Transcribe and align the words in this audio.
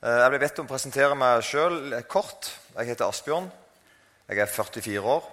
Eh, 0.00 0.16
Jeg 0.16 0.32
ble 0.32 0.38
bedt 0.40 0.58
om 0.62 0.64
å 0.64 0.70
presentere 0.70 1.16
meg 1.18 1.42
sjøl 1.44 1.92
kort. 2.08 2.46
Jeg 2.72 2.88
heter 2.88 3.04
Asbjørn. 3.04 3.50
Jeg 4.30 4.38
er 4.40 4.48
44 4.48 5.02
år. 5.04 5.26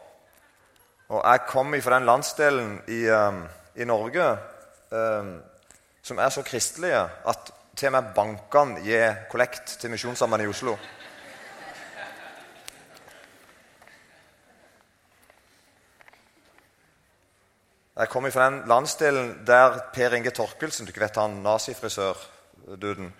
Og 1.07 1.21
jeg 1.23 1.45
kommer 1.47 1.79
fra 1.81 1.95
den 1.95 2.07
landsdelen 2.09 2.73
i, 2.91 3.05
eh, 3.07 3.37
i 3.79 3.85
Norge 3.87 4.25
um, 4.91 5.29
som 6.03 6.19
er 6.19 6.29
så 6.29 6.43
kristelige 6.43 6.99
at 6.99 7.51
til 7.77 7.87
og 7.87 7.93
med 7.93 8.13
bankene 8.15 8.81
gir 8.83 9.15
kollekt 9.31 9.77
til 9.79 9.91
Misjonssambandet 9.93 10.47
i 10.47 10.51
Oslo. 10.51 10.75
Jeg 17.97 18.09
kommer 18.09 18.35
fra 18.35 18.49
den 18.49 18.67
landsdelen 18.67 19.31
der 19.47 19.79
Per 19.93 20.13
Inge 20.13 20.31
Torkelsen 20.31 20.85
Du 20.85 20.91
ikke 20.91 21.05
vet 21.05 21.15
han 21.15 21.39
nazifrisør-duden? 21.45 23.13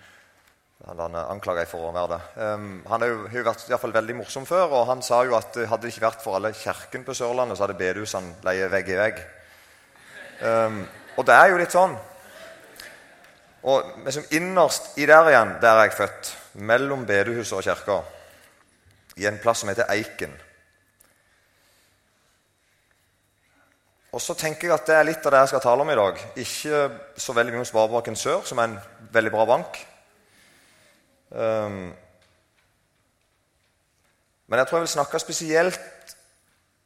Han 0.86 1.00
er 1.10 1.26
anklaga 1.26 1.64
for 1.66 1.88
å 1.88 1.90
være 1.90 2.12
det. 2.12 2.18
Um, 2.38 2.68
han 2.86 3.02
har 3.02 3.10
jo, 3.10 3.22
vært 3.32 3.64
i 3.66 3.72
hvert 3.72 3.82
fall 3.82 3.96
veldig 3.96 4.14
morsom 4.20 4.44
før, 4.46 4.76
og 4.78 4.86
han 4.86 5.02
sa 5.02 5.24
jo 5.26 5.34
at 5.34 5.56
hadde 5.58 5.82
det 5.82 5.90
ikke 5.90 6.04
vært 6.06 6.22
for 6.22 6.38
alle 6.38 6.52
kirkene 6.54 7.06
på 7.06 7.16
Sørlandet, 7.18 7.58
så 7.58 7.66
hadde 7.66 7.80
bedehusene 7.80 8.36
leie 8.46 8.68
vegg 8.70 8.92
i 8.94 9.00
vegg. 9.00 9.18
Um, 10.38 10.84
og 11.18 11.26
det 11.26 11.34
er 11.34 11.50
jo 11.50 11.58
litt 11.58 11.74
sånn. 11.74 11.96
Og 13.66 13.90
liksom 14.06 14.30
innerst 14.38 14.94
i 15.02 15.06
der 15.10 15.32
igjen, 15.32 15.56
der 15.60 15.80
er 15.80 15.88
jeg 15.88 15.98
født. 15.98 16.30
Mellom 16.70 17.02
bedehuset 17.06 17.58
og 17.58 17.66
kirka. 17.66 17.98
I 19.18 19.26
en 19.26 19.42
plass 19.42 19.64
som 19.64 19.72
heter 19.72 19.90
Eiken. 19.90 20.30
Og 24.14 24.22
så 24.22 24.38
tenker 24.38 24.70
jeg 24.70 24.78
at 24.78 24.86
det 24.88 24.94
er 24.96 25.06
litt 25.10 25.26
av 25.26 25.34
det 25.34 25.42
jeg 25.42 25.56
skal 25.56 25.66
tale 25.66 25.82
om 25.82 25.90
i 25.90 25.98
dag. 25.98 26.22
Ikke 26.38 26.86
så 27.18 27.34
veldig 27.34 27.52
mye 27.54 27.66
om 27.66 27.68
Sparebanken 27.68 28.16
Sør, 28.16 28.46
som 28.46 28.62
er 28.62 28.70
en 28.70 28.78
veldig 29.12 29.34
bra 29.34 29.44
bank. 29.56 29.82
Um, 31.30 31.94
men 34.48 34.58
jeg 34.58 34.66
tror 34.66 34.78
jeg 34.78 34.86
vil 34.86 34.94
snakke 34.96 35.20
spesielt 35.20 35.80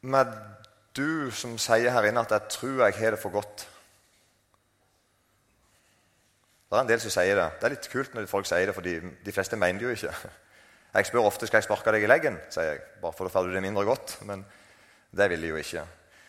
med 0.03 0.33
du 0.97 1.31
som 1.31 1.55
sier 1.59 1.91
her 1.95 2.09
inne 2.09 2.21
at 2.21 2.31
'jeg 2.31 2.49
tror 2.49 2.85
jeg 2.85 2.95
har 2.95 3.11
det 3.11 3.19
for 3.19 3.31
godt'. 3.31 3.69
Det 6.71 6.79
er 6.79 6.81
en 6.81 6.89
del 6.89 7.01
som 7.01 7.11
sier 7.11 7.35
det. 7.35 7.51
Det 7.61 7.65
er 7.65 7.75
litt 7.75 7.89
kult 7.93 8.15
når 8.15 8.27
folk 8.27 8.47
sier 8.47 8.67
det, 8.67 8.75
for 8.75 8.81
de 9.25 9.33
fleste 9.33 9.57
mener 9.57 9.79
det 9.79 9.83
jo 9.83 9.91
ikke. 9.91 10.15
Jeg 10.95 11.07
spør 11.07 11.25
ofte 11.25 11.47
skal 11.47 11.57
jeg 11.57 11.65
sparke 11.65 11.93
deg 11.93 12.03
i 12.03 12.07
leggen, 12.07 12.35
sier 12.53 12.63
jeg, 12.63 12.81
bare 13.01 13.13
for 13.17 13.25
da 13.25 13.33
får 13.33 13.47
du 13.49 13.55
det 13.55 13.63
mindre 13.63 13.85
godt. 13.85 14.19
Men 14.29 14.45
det 15.17 15.31
vil 15.31 15.41
de 15.41 15.49
jo 15.49 15.57
ikke. 15.57 15.85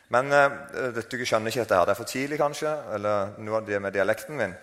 Men 0.08 0.32
uh, 0.32 1.02
du 1.12 1.26
skjønner 1.26 1.52
ikke 1.52 1.60
dette 1.60 1.76
her. 1.76 1.86
Det 1.86 1.92
er 1.92 2.00
for 2.00 2.08
tidlig, 2.08 2.38
kanskje, 2.40 2.72
eller 2.96 3.34
noe 3.44 3.58
av 3.58 3.68
det 3.68 3.82
med 3.82 3.92
dialekten 3.92 4.38
min. 4.40 4.56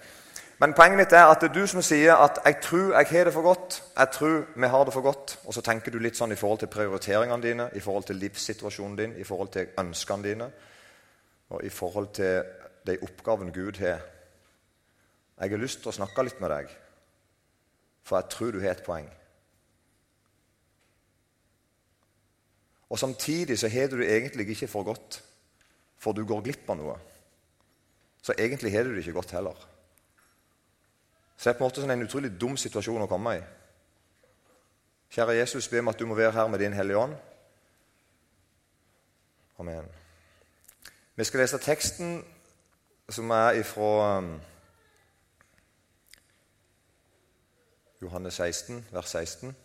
Men 0.60 0.74
poenget 0.76 0.98
mitt 1.00 1.12
er 1.16 1.24
at 1.24 1.40
det 1.40 1.48
er 1.48 1.54
du 1.56 1.66
som 1.66 1.80
sier 1.82 2.14
at 2.20 2.38
'jeg 2.44 2.60
tror 2.62 2.92
jeg 2.98 3.06
har 3.06 3.24
det 3.24 3.32
for 3.32 3.42
godt'. 3.42 3.82
Jeg 3.98 4.10
tror 4.12 4.46
vi 4.56 4.66
har 4.66 4.84
det 4.84 4.92
for 4.92 5.00
godt. 5.00 5.38
Og 5.44 5.54
så 5.54 5.60
tenker 5.60 5.90
du 5.90 5.98
litt 5.98 6.16
sånn 6.16 6.32
i 6.32 6.36
forhold 6.36 6.58
til 6.58 6.68
prioriteringene 6.68 7.42
dine, 7.42 7.70
i 7.74 7.80
forhold 7.80 8.04
til 8.04 8.16
livssituasjonen 8.16 8.98
din, 8.98 9.16
i 9.16 9.24
forhold 9.24 9.48
til 9.48 9.66
ønskene 9.78 10.22
dine, 10.22 10.52
og 11.48 11.64
i 11.64 11.68
forhold 11.68 12.08
til 12.12 12.44
de 12.86 12.98
oppgavene 13.02 13.52
Gud 13.52 13.78
har. 13.78 14.00
Jeg 15.40 15.50
har 15.50 15.58
lyst 15.58 15.80
til 15.80 15.88
å 15.88 15.92
snakke 15.92 16.22
litt 16.22 16.40
med 16.40 16.50
deg, 16.50 16.68
for 18.02 18.16
jeg 18.16 18.28
tror 18.30 18.50
du 18.50 18.60
har 18.60 18.70
et 18.70 18.82
poeng. 18.82 19.10
Og 22.90 22.98
Samtidig 22.98 23.58
så 23.58 23.68
har 23.68 23.86
du 23.86 23.98
det 23.98 24.16
egentlig 24.16 24.48
ikke 24.48 24.68
for 24.68 24.82
godt, 24.82 25.22
for 25.96 26.12
du 26.12 26.24
går 26.24 26.42
glipp 26.42 26.70
av 26.70 26.76
noe. 26.76 26.98
Så 28.22 28.32
egentlig 28.38 28.72
har 28.72 28.84
du 28.84 28.90
det 28.90 28.98
ikke 28.98 29.12
godt 29.12 29.30
heller. 29.30 29.79
Så 31.40 31.48
det 31.48 31.54
er 31.54 31.58
på 31.58 31.64
en 31.64 31.70
måte 31.70 31.80
sånn 31.80 31.90
en 31.94 32.04
utrolig 32.04 32.28
dum 32.36 32.56
situasjon 32.60 33.00
å 33.00 33.08
komme 33.08 33.30
i. 33.38 33.40
Kjære 35.16 35.38
Jesus, 35.38 35.70
be 35.72 35.80
om 35.80 35.88
at 35.88 35.96
du 35.96 36.04
må 36.04 36.18
være 36.18 36.34
her 36.36 36.50
med 36.52 36.60
din 36.60 36.76
Hellige 36.76 37.00
Ånd. 37.00 37.14
Amen. 39.64 39.88
Vi 41.16 41.24
skal 41.24 41.40
lese 41.40 41.62
teksten 41.64 42.20
som 43.08 43.32
er 43.32 43.62
ifra 43.62 44.18
um, 44.20 44.30
Johannes 48.04 48.36
16, 48.36 48.84
vers 48.92 49.08
16. 49.16 49.56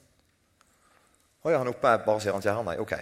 Å 1.43 1.51
ja, 1.51 1.59
han 1.59 1.67
er 1.67 1.75
oppe. 1.75 1.95
Bare 2.07 2.23
ser 2.23 2.39
han 2.39 2.39
ikke 2.39 2.55
her, 2.55 2.69
nei. 2.71 2.79
Ok. 2.79 2.99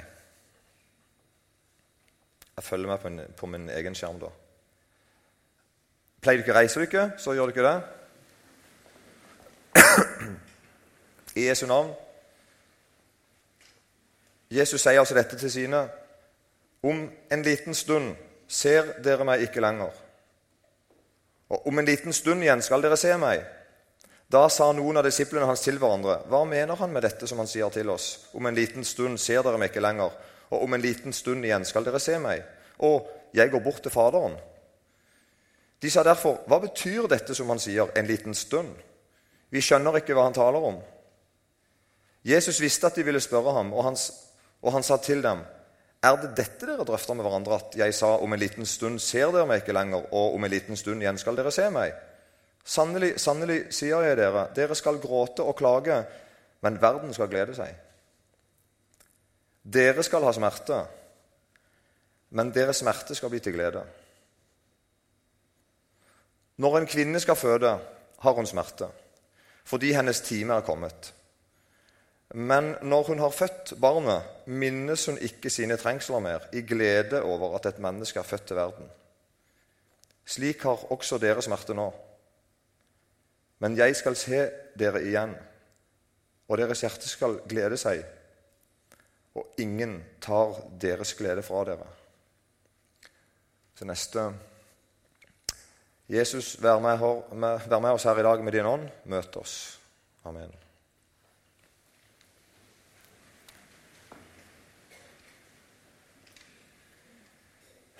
Jeg 2.58 2.72
følger 2.74 2.90
med 2.90 3.06
på, 3.06 3.14
en, 3.14 3.26
på 3.38 3.54
min 3.54 3.70
egen 3.70 4.02
skjerm, 4.02 4.18
da. 4.18 4.34
Pleier 6.26 6.42
dere 6.42 6.58
å 6.58 6.64
reise 6.64 6.90
dere, 6.90 7.12
så 7.22 7.38
gjør 7.38 7.54
dere 7.54 7.70
det. 7.70 8.00
I 11.36 11.48
Jesu 11.48 11.66
navn. 11.68 11.94
Jesus 14.54 14.82
sier 14.82 15.02
altså 15.02 15.18
dette 15.18 15.38
til 15.40 15.52
sine. 15.52 15.82
Om 16.84 17.04
en 17.32 17.44
liten 17.44 17.74
stund 17.74 18.14
ser 18.48 18.96
dere 19.04 19.26
meg 19.26 19.48
ikke 19.48 19.64
lenger. 19.64 19.92
Og 21.50 21.68
om 21.68 21.80
en 21.80 21.88
liten 21.88 22.14
stund 22.14 22.44
igjen 22.44 22.62
skal 22.66 22.84
dere 22.84 22.98
se 23.00 23.16
meg. 23.18 23.44
Da 24.34 24.48
sa 24.50 24.72
noen 24.74 24.98
av 24.98 25.06
disiplene 25.06 25.46
hans 25.46 25.62
til 25.62 25.78
hverandre, 25.78 26.24
hva 26.30 26.42
mener 26.50 26.78
han 26.80 26.94
med 26.94 27.04
dette 27.06 27.28
som 27.30 27.42
han 27.42 27.50
sier 27.50 27.70
til 27.74 27.92
oss? 27.94 28.30
Om 28.34 28.50
en 28.50 28.58
liten 28.58 28.86
stund 28.88 29.20
ser 29.22 29.44
dere 29.46 29.60
meg 29.62 29.70
ikke 29.70 29.84
lenger, 29.84 30.16
og 30.50 30.64
om 30.66 30.74
en 30.74 30.82
liten 30.82 31.14
stund 31.14 31.46
igjen 31.46 31.66
skal 31.70 31.86
dere 31.86 32.02
se 32.02 32.18
meg. 32.22 32.42
Og 32.82 33.06
jeg 33.34 33.52
går 33.54 33.62
bort 33.62 33.84
til 33.86 33.94
Faderen. 33.94 34.38
De 35.82 35.92
sa 35.92 36.02
derfor, 36.06 36.40
hva 36.48 36.58
betyr 36.64 37.10
dette 37.12 37.36
som 37.36 37.50
han 37.52 37.62
sier, 37.62 37.92
en 37.94 38.10
liten 38.10 38.34
stund? 38.34 38.74
Vi 39.54 39.62
skjønner 39.62 40.00
ikke 40.00 40.16
hva 40.18 40.26
han 40.26 40.38
taler 40.38 40.66
om. 40.66 40.80
Jesus 42.24 42.62
visste 42.62 42.88
at 42.88 42.96
de 42.96 43.04
ville 43.04 43.22
spørre 43.22 43.54
ham, 43.54 43.74
og 43.74 43.84
han, 43.84 43.98
og 44.62 44.74
han 44.74 44.84
sa 44.84 44.98
til 44.98 45.24
dem, 45.24 45.44
er 46.04 46.18
det 46.20 46.34
dette 46.36 46.68
dere 46.68 46.84
drøfter 46.84 47.16
med 47.16 47.24
hverandre, 47.24 47.60
at 47.60 47.78
jeg 47.80 47.96
sa 47.96 48.16
om 48.20 48.34
en 48.34 48.40
liten 48.40 48.68
stund 48.68 49.00
ser 49.00 49.32
dere 49.32 49.48
meg 49.48 49.62
ikke 49.62 49.76
lenger, 49.76 50.10
og 50.12 50.36
om 50.36 50.44
en 50.44 50.52
liten 50.52 50.80
stund 50.80 51.04
igjen 51.04 51.20
skal 51.20 51.38
dere 51.40 51.52
se 51.52 51.70
meg? 51.72 51.94
Sannelig, 52.64 53.14
sannelig 53.20 53.60
sier 53.76 54.04
jeg 54.04 54.18
dere, 54.20 54.50
dere 54.56 54.76
skal 54.76 55.00
gråte 55.04 55.44
og 55.44 55.56
klage, 55.60 56.02
men 56.64 56.80
verden 56.82 57.16
skal 57.16 57.32
glede 57.32 57.56
seg. 57.56 57.72
Dere 59.64 60.04
skal 60.04 60.28
ha 60.28 60.32
smerte, 60.36 60.82
men 62.36 62.52
deres 62.56 62.84
smerte 62.84 63.16
skal 63.16 63.32
bli 63.32 63.40
til 63.44 63.56
glede. 63.56 63.84
Når 66.60 66.78
en 66.78 66.88
kvinne 66.88 67.20
skal 67.20 67.40
føde, 67.40 67.74
har 68.24 68.36
hun 68.36 68.48
smerte, 68.48 68.88
fordi 69.64 69.92
hennes 69.96 70.20
time 70.22 70.56
er 70.56 70.68
kommet. 70.68 71.14
Men 72.34 72.76
når 72.82 73.04
hun 73.04 73.20
har 73.20 73.30
født 73.30 73.74
barnet, 73.82 74.26
minnes 74.46 75.06
hun 75.06 75.20
ikke 75.22 75.52
sine 75.54 75.78
trengsler 75.78 76.20
mer, 76.20 76.48
i 76.54 76.64
glede 76.66 77.22
over 77.22 77.56
at 77.56 77.68
et 77.70 77.80
menneske 77.80 78.20
er 78.20 78.26
født 78.26 78.48
til 78.50 78.58
verden. 78.58 78.90
Slik 80.26 80.64
har 80.64 80.88
også 80.92 81.20
dere 81.22 81.42
smerte 81.42 81.76
nå. 81.78 81.92
Men 83.60 83.78
jeg 83.78 83.96
skal 83.96 84.16
se 84.18 84.40
dere 84.80 85.04
igjen, 85.06 85.36
og 86.50 86.58
deres 86.58 86.82
hjerte 86.82 87.10
skal 87.10 87.38
glede 87.50 87.78
seg, 87.78 88.02
og 89.36 89.54
ingen 89.62 90.00
tar 90.22 90.58
deres 90.82 91.14
glede 91.18 91.46
fra 91.46 91.64
dere. 91.70 91.86
Så 93.78 93.86
neste 93.86 94.26
Jesus, 96.10 96.58
vær 96.62 96.82
med, 96.82 97.00
vær 97.70 97.80
med 97.80 97.94
oss 97.94 98.04
her 98.10 98.20
i 98.20 98.26
dag 98.26 98.44
med 98.44 98.54
din 98.54 98.66
ånd. 98.66 98.90
Møt 99.06 99.38
oss. 99.38 99.80
Amen. 100.26 100.63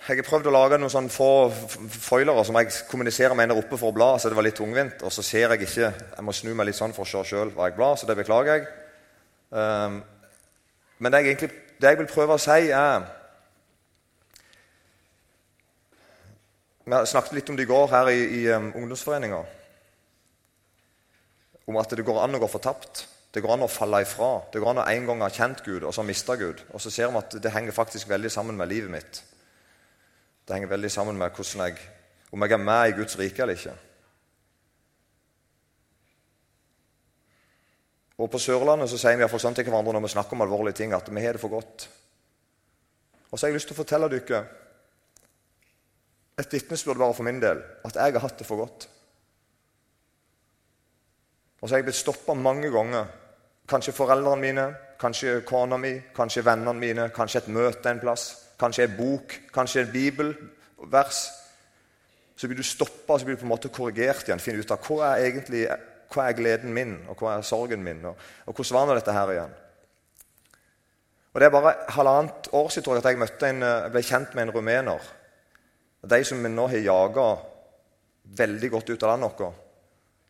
Jeg 0.04 0.18
har 0.20 0.26
prøvd 0.26 0.50
å 0.50 0.52
lage 0.52 0.76
noen 0.76 0.92
sånne 0.92 1.08
få 1.08 1.48
foilere 1.88 2.42
som 2.44 2.58
jeg 2.60 2.74
kommuniserer 2.90 3.32
med 3.38 3.48
der 3.48 3.56
oppe 3.56 3.78
for 3.80 3.88
å 3.88 3.96
bla. 3.96 4.18
så 4.18 4.28
det 4.28 4.36
var 4.36 4.44
litt 4.44 4.58
tungvint, 4.60 5.02
Og 5.02 5.12
så 5.12 5.22
ser 5.22 5.48
jeg 5.48 5.62
ikke 5.62 5.80
Jeg 5.80 6.24
må 6.24 6.32
snu 6.32 6.52
meg 6.52 6.66
litt 6.66 6.76
sånn 6.76 6.92
for 6.92 7.04
å 7.04 7.08
se 7.08 7.22
sjøl 7.30 7.54
hva 7.56 7.70
jeg 7.70 7.76
blar, 7.78 7.96
så 7.96 8.06
det 8.06 8.16
beklager 8.18 8.52
jeg. 8.52 8.66
Um, 9.48 10.02
men 10.98 11.12
det 11.12 11.22
jeg, 11.22 11.26
egentlig, 11.32 11.50
det 11.80 11.88
jeg 11.88 11.98
vil 12.02 12.12
prøve 12.12 12.36
å 12.36 12.38
si, 12.38 12.68
er 12.68 13.08
Vi 16.84 17.04
snakket 17.08 17.32
litt 17.32 17.48
om 17.48 17.56
det 17.56 17.64
i 17.64 17.72
går 17.72 17.88
her 17.96 18.12
i, 18.12 18.22
i 18.44 18.46
um, 18.52 18.72
ungdomsforeninga. 18.76 19.42
Om 21.64 21.76
at 21.80 21.96
det 21.96 22.04
går 22.04 22.20
an 22.20 22.36
å 22.36 22.44
gå 22.44 22.52
fortapt. 22.52 23.06
Det 23.32 23.40
går 23.40 23.56
an 23.56 23.64
å 23.64 23.72
falle 23.72 24.04
ifra. 24.04 24.34
Det 24.52 24.60
går 24.60 24.74
an 24.74 24.84
å 24.84 24.90
en 24.92 25.06
gang 25.08 25.24
ha 25.24 25.32
kjent 25.32 25.64
Gud, 25.64 25.80
og 25.80 25.96
så 25.96 26.04
miste 26.04 26.36
Gud. 26.36 26.60
Og 26.76 26.82
så 26.84 26.92
ser 26.92 27.08
vi 27.08 27.24
at 27.24 27.40
det 27.40 27.56
henger 27.56 27.72
faktisk 27.72 28.12
veldig 28.12 28.28
sammen 28.28 28.60
med 28.60 28.68
livet 28.68 28.92
mitt. 28.92 29.28
Det 30.44 30.54
henger 30.54 30.68
veldig 30.68 30.90
sammen 30.92 31.18
med 31.18 31.32
jeg, 31.32 31.76
om 32.32 32.42
jeg 32.42 32.52
er 32.52 32.56
med 32.56 32.88
i 32.88 32.96
Guds 32.98 33.18
rike 33.18 33.42
eller 33.42 33.54
ikke. 33.54 33.76
Og 38.18 38.30
På 38.30 38.38
Sørlandet 38.38 38.90
så 38.90 38.98
sier 38.98 39.16
vi 39.18 39.28
for 39.28 39.42
sånn 39.42 39.54
til 39.54 39.64
hverandre 39.66 39.96
når 39.96 40.04
vi 40.04 40.12
snakker 40.12 40.36
om 40.36 40.44
alvorlige 40.44 40.76
ting, 40.82 40.92
at 40.92 41.08
vi 41.08 41.24
har 41.24 41.32
det 41.32 41.40
for 41.40 41.50
godt. 41.50 41.88
Og 43.30 43.38
så 43.38 43.46
har 43.46 43.50
jeg 43.50 43.58
lyst 43.58 43.68
til 43.72 43.74
å 43.74 43.80
fortelle 43.80 44.10
dere 44.12 44.44
et 46.38 46.52
vitnesbyrd 46.52 46.98
bare 46.98 47.14
for 47.14 47.26
min 47.26 47.40
del 47.42 47.62
at 47.86 47.96
jeg 47.96 48.14
har 48.14 48.22
hatt 48.22 48.38
det 48.38 48.46
for 48.46 48.62
godt. 48.62 48.88
Og 51.60 51.68
så 51.68 51.74
har 51.74 51.80
jeg 51.80 51.88
blitt 51.88 51.98
stoppa 51.98 52.34
mange 52.36 52.68
ganger. 52.70 53.06
Kanskje 53.66 53.96
foreldrene 53.96 54.40
mine, 54.42 54.64
kanskje 55.00 55.38
kona 55.48 55.78
mi, 55.80 55.94
kanskje 56.14 56.44
vennene 56.44 56.76
mine, 56.76 57.08
kanskje 57.16 57.40
et 57.40 57.52
møte 57.56 57.88
en 57.88 58.02
plass, 58.02 58.43
kanskje 58.60 58.86
en 58.88 58.96
bok, 58.96 59.40
kanskje 59.54 59.82
en 59.84 59.92
bibelvers. 59.92 61.24
Så 62.36 62.48
blir 62.50 62.58
du 62.58 62.66
stoppa 62.66 63.14
og 63.14 63.20
så 63.20 63.26
blir 63.26 63.36
du 63.36 63.42
på 63.42 63.48
en 63.48 63.54
måte 63.54 63.72
korrigert 63.72 64.26
igjen. 64.26 64.42
Finne 64.42 64.62
ut 64.62 64.72
av 64.74 64.82
hva 64.86 65.14
er 65.14 65.28
egentlig 65.28 65.66
hva 66.14 66.28
er 66.28 66.38
gleden 66.38 66.74
min, 66.74 66.96
og 67.10 67.18
hva 67.18 67.34
er 67.34 67.46
sorgen 67.46 67.82
min, 67.82 68.04
og, 68.06 68.18
og 68.46 68.54
hvordan 68.54 68.76
var 68.76 68.88
nå 68.90 68.96
dette 68.98 69.14
her 69.14 69.32
igjen? 69.34 69.54
Og 71.34 71.40
Det 71.40 71.46
er 71.46 71.50
bare 71.50 71.74
halvannet 71.96 72.48
år 72.54 72.68
siden 72.70 73.00
at 73.00 73.04
jeg 73.10 73.18
en, 73.50 73.62
eh, 73.62 73.88
ble 73.90 74.02
kjent 74.02 74.34
med 74.34 74.42
en 74.42 74.54
rumener. 74.54 75.00
De 76.06 76.24
som 76.24 76.42
vi 76.42 76.48
nå 76.48 76.66
har 76.70 76.78
jaga 76.78 77.24
veldig 78.38 78.70
godt 78.70 78.90
ut 78.90 79.02
av 79.02 79.08
landet 79.08 79.40
vårt 79.40 79.54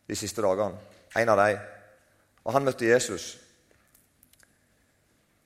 de 0.07 0.15
siste 0.15 0.41
dagene. 0.41 0.77
En 1.15 1.29
av 1.29 1.37
dem. 1.37 1.59
Og 2.45 2.53
han 2.53 2.65
møtte 2.65 2.85
Jesus. 2.85 3.37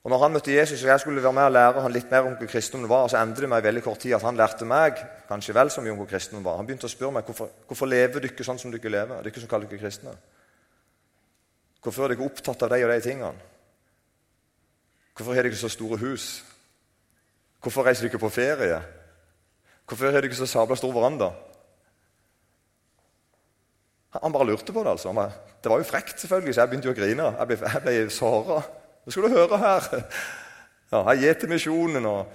Og 0.00 0.08
når 0.08 0.22
han 0.22 0.32
møtte 0.32 0.52
Jesus, 0.54 0.80
og 0.82 0.88
jeg 0.88 1.00
skulle 1.00 1.22
være 1.22 1.32
med 1.36 1.42
og 1.50 1.52
lære 1.52 1.82
han 1.84 1.92
litt 1.92 2.12
mer 2.12 2.24
om 2.24 2.36
hva 2.40 2.46
kristen 2.48 2.86
var, 2.88 3.08
så 3.12 3.18
endte 3.20 3.42
det 3.44 3.50
med 3.52 3.60
i 3.60 3.66
veldig 3.66 3.82
kort 3.84 4.00
tid 4.00 4.14
at 4.16 4.24
han 4.24 4.38
lærte 4.38 4.64
meg 4.64 4.96
kanskje 5.28 5.54
vel 5.54 5.70
så 5.70 5.84
mye 5.84 5.92
om 5.92 6.00
hva 6.00 6.06
kristen 6.08 6.44
var. 6.44 6.56
Han 6.56 6.68
begynte 6.68 6.88
å 6.88 6.92
spørre 6.92 7.18
meg 7.18 7.28
hvorfor, 7.28 7.50
hvorfor 7.68 7.90
lever 7.90 8.24
dere 8.24 8.46
sånn 8.46 8.60
som 8.62 8.72
dere 8.72 8.94
lever, 8.94 9.20
dere 9.26 9.42
som 9.42 9.50
kaller 9.50 9.68
dere 9.68 9.82
kristne. 9.82 10.14
Hvorfor 11.84 12.06
er 12.06 12.14
dere 12.14 12.24
opptatt 12.30 12.64
av 12.64 12.72
de 12.72 12.80
og 12.86 12.94
de 12.94 13.04
tingene? 13.04 13.46
Hvorfor 15.16 15.36
har 15.36 15.44
dere 15.44 15.60
så 15.60 15.68
store 15.68 16.00
hus? 16.00 16.30
Hvorfor 17.60 17.84
reiser 17.84 18.08
dere 18.08 18.24
på 18.24 18.32
ferie? 18.32 18.80
Hvorfor 19.84 20.08
har 20.08 20.24
dere 20.24 20.36
så 20.38 20.48
sabla 20.48 20.80
stor 20.80 20.96
veranda? 20.96 21.34
Han 24.16 24.32
bare 24.32 24.48
lurte 24.48 24.72
på 24.72 24.80
det. 24.80 24.96
altså. 24.96 25.12
Det 25.62 25.70
var 25.70 25.78
jo 25.78 25.84
frekt, 25.84 26.20
selvfølgelig, 26.20 26.54
så 26.54 26.60
jeg 26.64 26.70
begynte 26.70 26.88
jo 26.88 26.94
å 26.96 27.02
grine. 27.04 27.32
Jeg 27.36 27.50
ble, 27.50 27.58
jeg 27.68 27.82
ble 27.84 28.12
såra. 28.14 28.62
Det 29.10 29.16
skal 29.16 29.24
du 29.26 29.34
høre 29.34 29.56
her. 29.58 29.86
Ja, 30.92 31.00
jeg 31.10 31.18
gir 31.18 31.38
til 31.40 31.50
misjonen 31.50 32.04
og 32.06 32.28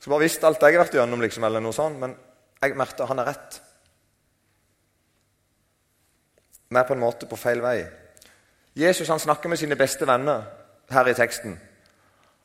Skulle 0.00 0.16
bare 0.16 0.24
visst 0.24 0.42
alt 0.42 0.64
jeg 0.64 0.74
har 0.74 0.82
vært 0.82 0.96
gjennom, 0.96 1.20
liksom, 1.22 1.44
eller 1.46 1.62
noe 1.62 1.76
sånt. 1.76 2.00
Men 2.02 2.16
jeg 2.58 2.74
merket 2.74 3.06
han 3.06 3.20
er 3.22 3.28
rett. 3.28 3.60
Vi 6.66 6.80
er 6.82 6.88
på 6.88 6.96
en 6.96 7.02
måte 7.04 7.28
på 7.30 7.38
feil 7.38 7.62
vei. 7.62 7.84
Jesus 8.74 9.12
han 9.12 9.22
snakker 9.22 9.52
med 9.52 9.62
sine 9.62 9.78
beste 9.78 10.08
venner 10.08 10.48
her 10.90 11.12
i 11.12 11.14
teksten. 11.14 11.54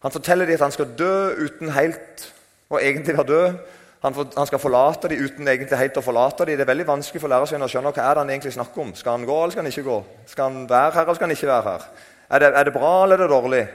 Han 0.06 0.14
forteller 0.14 0.46
dem 0.46 0.60
at 0.60 0.68
han 0.68 0.78
skal 0.78 0.94
dø 1.00 1.16
uten 1.42 1.74
helt 1.74 2.30
å 2.70 2.78
egentlig 2.78 3.18
være 3.18 3.32
død. 3.34 3.62
Han, 4.06 4.14
for, 4.14 4.30
han, 4.38 4.52
skal 4.52 4.62
forlate 4.62 5.10
dem 5.10 5.26
uten 5.26 5.48
egentlig 5.48 5.80
helt 5.80 5.98
å 5.98 6.06
forlate 6.06 6.46
dem. 6.46 6.60
Det 6.60 6.68
er 6.68 6.76
veldig 6.76 6.92
vanskelig 6.94 7.24
for 7.24 7.34
lærersønnen 7.34 7.66
å 7.66 7.72
skjønne 7.72 7.96
hva 7.96 8.12
er 8.12 8.14
det 8.14 8.28
han 8.28 8.36
egentlig 8.36 8.60
snakker 8.60 8.86
om. 8.86 8.94
Skal 8.94 9.18
han 9.18 9.26
gå, 9.26 9.40
eller 9.42 9.58
skal 9.58 9.66
han 9.66 9.74
ikke 9.74 9.90
gå? 9.90 10.04
Skal 10.36 10.52
han 10.52 10.68
være 10.70 11.00
her, 11.00 11.08
eller 11.08 11.18
skal 11.18 11.32
han 11.32 11.40
ikke 11.40 11.56
være 11.56 11.72
her? 11.72 12.12
Er 12.30 12.39
det, 12.39 12.48
er 12.48 12.63
det 12.63 12.74
bra, 12.74 13.04
eller 13.04 13.16
er 13.16 13.22
det 13.22 13.30
dårlig? 13.30 13.68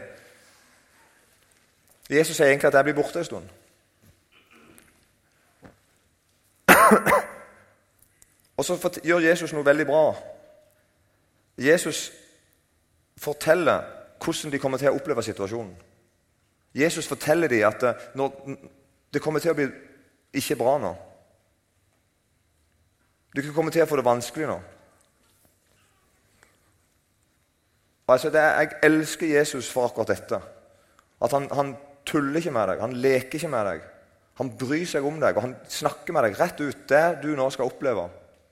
Jesus 2.10 2.36
sier 2.36 2.46
egentlig 2.50 2.68
at 2.68 2.74
jeg 2.74 2.84
blir 2.84 2.94
borte 2.98 3.18
en 3.18 3.24
stund. 3.24 3.48
Og 8.56 8.64
så 8.64 9.00
gjør 9.04 9.18
Jesus 9.24 9.52
noe 9.52 9.64
veldig 9.64 9.86
bra. 9.86 10.14
Jesus 11.58 12.12
forteller 13.16 13.86
hvordan 14.24 14.52
de 14.52 14.58
kommer 14.58 14.78
til 14.78 14.90
å 14.90 14.98
oppleve 14.98 15.22
situasjonen. 15.22 15.76
Jesus 16.74 17.08
forteller 17.08 17.48
dem 17.48 17.66
at 17.66 17.82
eh, 17.82 17.94
det 19.12 19.22
kommer 19.22 19.40
til 19.40 19.50
å 19.54 19.56
bli 19.58 19.66
ikke 20.36 20.58
bra 20.60 20.76
nå. 20.78 20.92
Du 23.36 23.42
kan 23.42 23.54
komme 23.54 23.70
til 23.70 23.82
å 23.82 23.88
få 23.88 23.96
det 23.98 24.04
vanskelig 24.06 24.46
nå. 24.50 24.58
Altså, 28.10 28.30
er, 28.34 28.60
jeg 28.60 28.78
elsker 28.88 29.30
Jesus 29.38 29.70
for 29.70 29.86
akkurat 29.86 30.10
dette. 30.10 30.40
At 31.22 31.36
han, 31.36 31.48
han, 31.54 31.76
tuller 32.10 32.40
ikke 32.40 32.50
med 32.50 32.70
deg, 32.70 32.80
han 32.80 32.94
leker 32.96 33.36
ikke 33.38 33.50
med 33.52 33.66
deg. 33.68 33.82
Han 34.40 34.48
bryr 34.58 34.86
seg 34.88 35.04
om 35.06 35.18
deg, 35.20 35.36
og 35.36 35.44
han 35.44 35.52
snakker 35.68 36.16
med 36.16 36.24
deg 36.26 36.38
rett 36.40 36.62
ut. 36.62 36.78
Det 36.88 37.04
du 37.22 37.28
nå 37.36 37.44
skal 37.52 37.68
oppleve, 37.68 38.06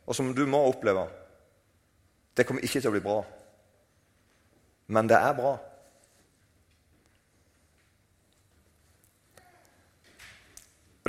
og 0.05 0.15
som 0.15 0.29
du 0.37 0.45
må 0.47 0.61
oppleve, 0.69 1.07
det 2.37 2.45
kommer 2.47 2.63
ikke 2.63 2.83
til 2.83 2.91
å 2.91 2.95
bli 2.95 3.03
bra. 3.03 3.17
Men 4.95 5.09
det 5.11 5.17
er 5.17 5.35
bra. 5.37 5.57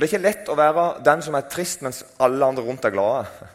Det 0.00 0.08
er 0.08 0.10
ikke 0.14 0.24
lett 0.24 0.48
å 0.48 0.56
være 0.56 0.84
den 1.04 1.22
som 1.22 1.36
er 1.36 1.48
trist 1.52 1.82
mens 1.84 2.00
alle 2.24 2.46
andre 2.48 2.64
rundt 2.64 2.86
er 2.88 2.94
glade. 2.94 3.50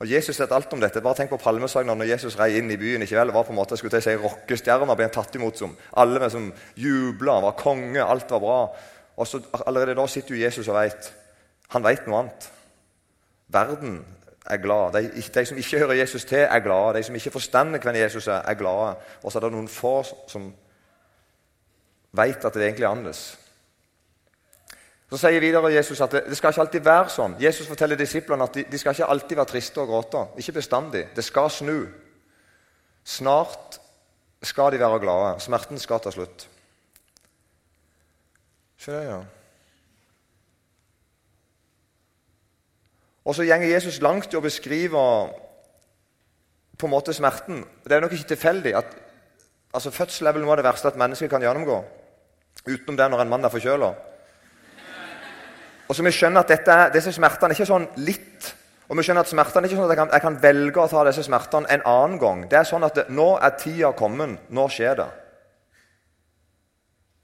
Og 0.00 0.08
Jesus 0.08 0.40
vet 0.40 0.52
alt 0.56 0.72
om 0.72 0.80
dette. 0.80 1.02
Bare 1.04 1.18
tenk 1.18 1.32
på 1.34 1.38
palmesøgnen 1.42 1.98
når 2.00 2.08
Jesus 2.14 2.38
rei 2.40 2.54
inn 2.56 2.70
i 2.72 2.78
byen. 2.80 3.02
ikke 3.02 3.18
vel? 3.18 3.28
Det 3.28 3.34
var 3.34 3.44
på 3.44 3.52
en 3.52 3.58
måte, 3.58 3.76
jeg 3.76 3.82
skulle 3.82 3.98
å 4.00 4.04
si 4.04 4.14
Rockestjerna 4.16 4.94
ble 4.96 5.08
han 5.08 5.12
tatt 5.12 5.34
imot 5.36 5.60
som. 5.60 5.74
Alle 6.00 6.22
med 6.22 6.32
som 6.32 6.46
jubla, 6.80 7.40
var 7.44 7.58
konge, 7.58 8.00
alt 8.00 8.30
var 8.32 8.40
bra. 8.40 8.60
Og 9.16 9.28
så 9.28 9.42
Allerede 9.66 9.98
da 9.98 10.06
sitter 10.06 10.34
jo 10.34 10.40
Jesus 10.40 10.68
og 10.68 10.78
veit. 10.78 11.12
Han 11.74 11.84
veit 11.84 12.08
noe 12.08 12.22
annet. 12.22 12.48
Verden 13.52 14.00
er 14.46 14.56
glad. 14.56 14.96
De, 14.96 15.22
de, 15.34 15.44
som 15.46 15.58
ikke 15.60 15.78
hører 15.78 16.00
Jesus 16.00 16.24
til, 16.24 16.46
er 16.46 16.64
glade. 16.64 16.96
De 16.96 17.02
som 17.02 17.14
ikke 17.14 17.34
forstander 17.36 17.82
hvem 17.82 18.00
Jesus 18.00 18.26
er, 18.26 18.40
er 18.40 18.54
glade. 18.54 18.96
Og 19.22 19.32
så 19.32 19.38
er 19.38 19.46
det 19.46 19.52
noen 19.52 19.68
få 19.68 20.00
som 20.30 20.48
veit 22.16 22.44
at 22.44 22.54
det 22.54 22.64
egentlig 22.64 22.88
er 22.88 22.94
annerledes. 22.94 23.39
Så 25.10 25.18
sier 25.18 25.42
videre 25.42 25.72
Jesus 25.74 26.00
at 26.04 26.12
det, 26.14 26.22
det, 26.30 26.36
skal 26.38 26.52
ikke 26.52 26.62
alltid 26.62 26.84
være 26.86 27.10
sånn. 27.10 27.34
Jesus 27.42 27.66
forteller 27.66 27.98
disiplene 27.98 28.46
at 28.46 28.54
de, 28.54 28.62
de, 28.70 28.78
skal 28.78 28.94
ikke 28.94 29.08
alltid 29.10 29.40
være 29.40 29.50
triste 29.50 29.82
og 29.82 29.90
gråte. 29.90 30.22
Ikke 30.38 30.54
bestandig. 30.60 31.08
Det 31.16 31.24
skal 31.26 31.50
snu. 31.50 31.80
Snart 33.02 33.80
skal 34.46 34.70
de 34.70 34.78
være 34.78 35.00
glade. 35.02 35.32
Smerten 35.42 35.82
skal 35.82 35.98
ta 36.04 36.12
slutt. 36.14 36.46
Se 38.78 38.94
det, 38.94 39.02
ja. 39.08 39.18
Og 43.26 43.34
så 43.34 43.44
gjenger 43.44 43.68
Jesus 43.68 43.98
langt 44.02 44.30
i 44.30 44.38
å 44.38 44.44
beskrive 44.44 45.02
på 46.78 46.86
en 46.86 46.94
måte 46.94 47.12
smerten. 47.12 47.64
Det 47.84 47.98
er 47.98 48.06
nok 48.06 48.14
ikke 48.14 48.30
tilfeldig 48.32 48.76
at 48.78 48.94
altså, 49.74 49.90
fødsel 49.90 50.30
er 50.30 50.38
vel 50.38 50.46
noe 50.46 50.54
av 50.54 50.62
det 50.62 50.68
verste 50.70 50.88
at 50.88 51.02
mennesker 51.02 51.28
kan 51.28 51.42
gjennomgå. 51.44 51.80
Utenom 52.68 52.96
det 52.96 53.10
når 53.10 53.24
en 53.24 53.34
mann 53.34 53.44
er 53.44 53.52
forkjøla. 53.52 53.90
Og 55.90 55.96
så 55.96 56.04
vi 56.06 56.12
skjønner 56.14 56.44
at 56.44 56.52
dette, 56.52 56.74
disse 56.94 57.10
smertene 57.16 57.50
er 57.50 57.58
ikke 57.58 57.66
sånn 57.66 57.88
litt. 58.06 58.52
Og 58.86 58.94
vi 58.94 59.02
skjønner 59.02 59.26
at 59.26 59.30
smertene 59.30 59.66
er 59.66 59.72
ikke 59.72 59.80
sånn 59.80 59.88
at 59.88 59.94
jeg 59.96 59.98
kan, 59.98 60.12
jeg 60.14 60.22
kan, 60.22 60.36
velge 60.44 60.82
å 60.82 60.90
ta 60.90 61.02
disse 61.08 61.24
smertene 61.26 61.66
en 61.74 61.82
annen 61.90 62.20
gang. 62.22 62.44
Det 62.50 62.60
er 62.60 62.68
sånn 62.68 62.86
at 62.86 62.94
det, 62.94 63.04
nå 63.10 63.32
er 63.42 63.56
tida 63.58 63.90
kommet. 63.98 64.44
Nå 64.54 64.68
skjer 64.70 65.00
det. 65.00 65.08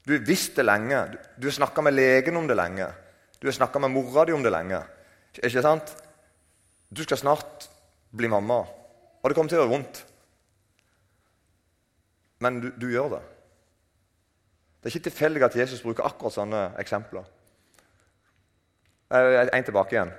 Du 0.03 0.13
har 0.17 0.27
visst 0.27 0.59
det 0.59 0.67
lenge. 0.67 0.99
Du 1.39 1.47
har 1.47 1.55
snakka 1.55 1.85
med 1.87 1.95
legen 1.95 2.39
om 2.39 2.47
det 2.47 2.59
lenge. 2.59 2.89
Du 3.39 3.47
har 3.47 3.55
snakka 3.55 3.79
med 3.83 3.93
mora 3.95 4.27
di 4.27 4.35
om 4.35 4.43
det 4.43 4.51
lenge. 4.51 4.81
Ikke 5.37 5.63
sant? 5.63 5.95
Du 6.91 7.03
skal 7.07 7.19
snart 7.23 7.69
bli 8.15 8.27
mamma, 8.31 8.61
og 8.63 9.27
det 9.27 9.35
kommer 9.35 9.51
til 9.51 9.59
å 9.59 9.63
gjøre 9.63 9.73
vondt. 9.73 10.03
Men 12.43 12.61
du, 12.63 12.69
du 12.79 12.87
gjør 12.91 13.17
det. 13.17 13.23
Det 14.79 14.87
er 14.87 14.95
ikke 14.95 15.09
tilfeldig 15.09 15.43
at 15.47 15.57
Jesus 15.59 15.83
bruker 15.83 16.07
akkurat 16.07 16.35
sånne 16.35 16.63
eksempler. 16.79 17.27
En 19.11 19.63
tilbake 19.63 19.95
igjen. 19.95 20.11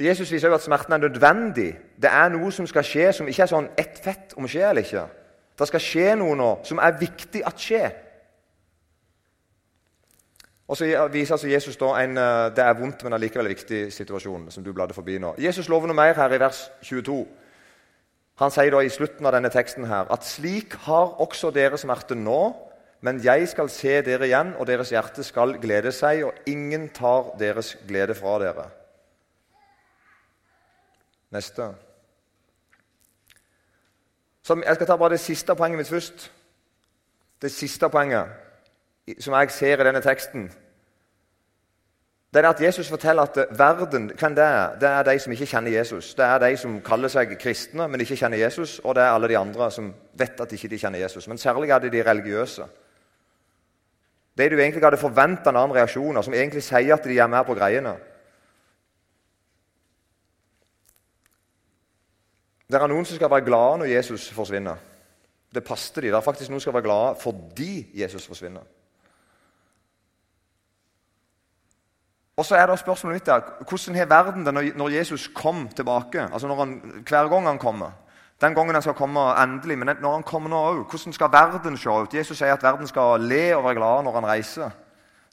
Jesus 0.00 0.32
viser 0.32 0.48
jo 0.48 0.56
at 0.56 0.64
smerten 0.64 0.92
er 0.92 1.02
nødvendig. 1.02 1.70
Det 2.02 2.10
er 2.10 2.28
noe 2.32 2.52
som 2.52 2.66
skal 2.68 2.84
skje, 2.84 3.10
som 3.12 3.28
ikke 3.28 3.44
er 3.44 3.50
sånn 3.52 3.68
ett 3.80 3.98
fett 4.00 4.36
om 4.36 4.48
skjer 4.48 4.70
eller 4.70 4.84
ikke. 4.84 5.06
Det 5.60 5.68
skal 5.68 5.84
skje 5.84 6.14
noe 6.20 6.36
nå 6.36 6.50
som 6.64 6.80
er 6.80 6.96
viktig 7.00 7.42
at 7.46 7.60
skjer. 7.60 7.90
Og 10.70 10.78
så 10.78 10.86
viser 11.10 11.34
altså 11.34 11.50
Jesus 11.50 11.76
da 11.76 11.90
en 11.98 12.18
eh, 12.20 12.48
det 12.54 12.62
er 12.62 12.76
vondt, 12.78 13.02
men 13.02 13.16
allikevel 13.16 13.50
viktig 13.50 13.88
situasjon. 13.92 14.50
som 14.50 14.64
du 14.64 14.72
bladde 14.72 14.94
forbi 14.94 15.18
nå. 15.18 15.34
Jesus 15.38 15.68
lover 15.68 15.90
noe 15.90 15.98
mer 15.98 16.14
her 16.14 16.32
i 16.32 16.40
vers 16.40 16.68
22. 16.82 17.26
Han 18.40 18.50
sier 18.54 18.70
da 18.70 18.80
i 18.80 18.88
slutten 18.88 19.26
av 19.26 19.34
denne 19.34 19.50
teksten 19.50 19.84
her, 19.84 20.06
at 20.08 20.24
slik 20.24 20.76
har 20.86 21.18
også 21.20 21.50
dere 21.50 21.76
smerte 21.78 22.14
nå, 22.14 22.69
men 23.00 23.20
jeg 23.24 23.48
skal 23.48 23.68
se 23.72 24.00
dere 24.04 24.26
igjen, 24.28 24.54
og 24.58 24.66
deres 24.68 24.90
hjerte 24.92 25.24
skal 25.24 25.56
glede 25.60 25.92
seg, 25.92 26.24
og 26.24 26.32
ingen 26.46 26.88
tar 26.92 27.32
deres 27.40 27.76
glede 27.88 28.14
fra 28.14 28.38
dere. 28.42 28.66
Neste. 31.30 31.70
Så 34.42 34.56
jeg 34.66 34.74
skal 34.74 34.86
ta 34.86 34.96
bare 34.96 35.14
det 35.14 35.20
siste 35.20 35.54
poenget 35.54 35.78
mitt 35.78 35.88
først. 35.88 36.32
Det 37.42 37.52
siste 37.52 37.88
poenget 37.88 38.28
som 39.18 39.34
jeg 39.34 39.50
ser 39.50 39.80
i 39.80 39.84
denne 39.84 40.02
teksten, 40.04 40.50
det 42.34 42.44
er 42.44 42.48
at 42.48 42.60
Jesus 42.62 42.88
forteller 42.88 43.22
at 43.22 43.58
verden, 43.58 44.12
hvem 44.18 44.34
det 44.34 44.44
er, 44.44 44.74
det 44.78 44.88
er 44.88 45.02
de 45.02 45.18
som 45.18 45.32
ikke 45.32 45.46
kjenner 45.46 45.70
Jesus. 45.70 46.14
Det 46.14 46.24
er 46.24 46.38
de 46.38 46.56
som 46.56 46.76
kaller 46.80 47.10
seg 47.10 47.32
kristne, 47.40 47.88
men 47.88 48.00
ikke 48.00 48.16
kjenner 48.16 48.38
Jesus, 48.38 48.78
og 48.84 48.94
det 48.94 49.02
er 49.02 49.10
alle 49.10 49.28
de 49.28 49.38
andre 49.38 49.70
som 49.70 49.88
vet 50.14 50.40
at 50.40 50.50
de 50.50 50.54
ikke 50.54 50.78
kjenner 50.78 50.98
Jesus. 50.98 51.26
Men 51.28 51.38
særlig 51.38 51.70
er 51.70 51.78
det 51.78 51.92
de 51.92 52.02
religiøse. 52.10 52.62
Det 54.40 54.48
du 54.48 54.56
egentlig 54.56 54.80
hadde 54.80 54.96
forventa 54.96 55.52
en 55.52 55.58
annen 55.60 55.76
reaksjon 55.76 56.22
som 56.24 56.34
egentlig 56.34 56.62
sier 56.64 56.94
at 56.96 57.04
de 57.04 57.18
er 57.18 57.28
mer 57.28 57.44
på 57.44 57.56
greiene. 57.58 57.92
Det 62.70 62.78
er 62.78 62.88
noen 62.88 63.04
som 63.04 63.18
skal 63.18 63.30
være 63.32 63.44
glade 63.44 63.82
når 63.82 63.90
Jesus 63.90 64.30
forsvinner. 64.32 64.80
Det 65.50 65.64
passet 65.66 65.98
de. 65.98 66.08
Det 66.08 66.16
er 66.16 66.24
faktisk 66.24 66.52
noen 66.52 66.62
som 66.62 66.70
skal 66.70 66.78
være 66.78 66.86
glade 66.86 67.16
fordi 67.20 67.72
Jesus 68.00 68.28
forsvinner. 68.30 68.64
Og 72.40 72.46
så 72.46 72.56
er 72.56 72.70
det 72.70 72.78
spørsmålet 72.80 73.18
mitt 73.18 73.26
der, 73.26 73.42
Hvordan 73.68 73.96
har 73.98 74.06
verden 74.08 74.46
det 74.46 74.76
når 74.76 74.94
Jesus 74.94 75.28
kom 75.34 75.68
tilbake? 75.68 76.22
Altså 76.32 76.54
han, 76.54 77.02
Hver 77.08 77.28
gang 77.28 77.46
han 77.46 77.58
kommer. 77.58 77.90
Den 78.40 78.54
gangen 78.54 78.74
han 78.74 78.82
skal 78.82 78.96
komme 78.96 79.20
endelig, 79.42 79.78
men 79.78 79.96
når 80.00 80.12
han 80.12 80.22
kommer 80.24 80.48
nå 80.48 80.60
òg. 80.70 80.84
Hvordan 80.88 81.12
skal 81.12 81.32
verden 81.32 81.76
se 81.76 81.90
ut? 81.90 82.14
Jesus 82.14 82.38
sier 82.38 82.54
at 82.54 82.62
verden 82.62 82.88
skal 82.88 83.20
le 83.20 83.56
og 83.56 83.64
være 83.64 83.74
glad 83.74 84.04
når 84.04 84.14
han 84.14 84.28
reiser. 84.30 84.70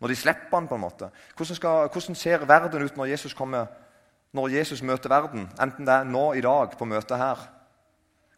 Når 0.01 0.07
de 0.07 0.15
slipper 0.15 0.57
han 0.57 0.67
på 0.67 0.75
en 0.75 0.81
måte. 0.81 1.09
Hvordan, 1.35 1.55
skal, 1.55 1.87
hvordan 1.87 2.15
ser 2.15 2.45
verden 2.45 2.83
ut 2.83 2.97
når 2.97 3.05
Jesus 3.05 3.33
kommer 3.33 3.65
når 4.33 4.47
Jesus 4.47 4.81
møter 4.81 5.09
verden? 5.09 5.47
Enten 5.61 5.87
det 5.87 5.93
er 5.93 6.03
nå 6.03 6.33
i 6.33 6.41
dag 6.41 6.75
på 6.77 6.85
møtet 6.85 7.17
her. 7.17 7.47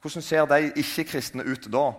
Hvordan 0.01 0.21
ser 0.21 0.45
de 0.45 0.71
ikke-kristne 0.75 1.43
ut 1.43 1.65
da? 1.73 1.89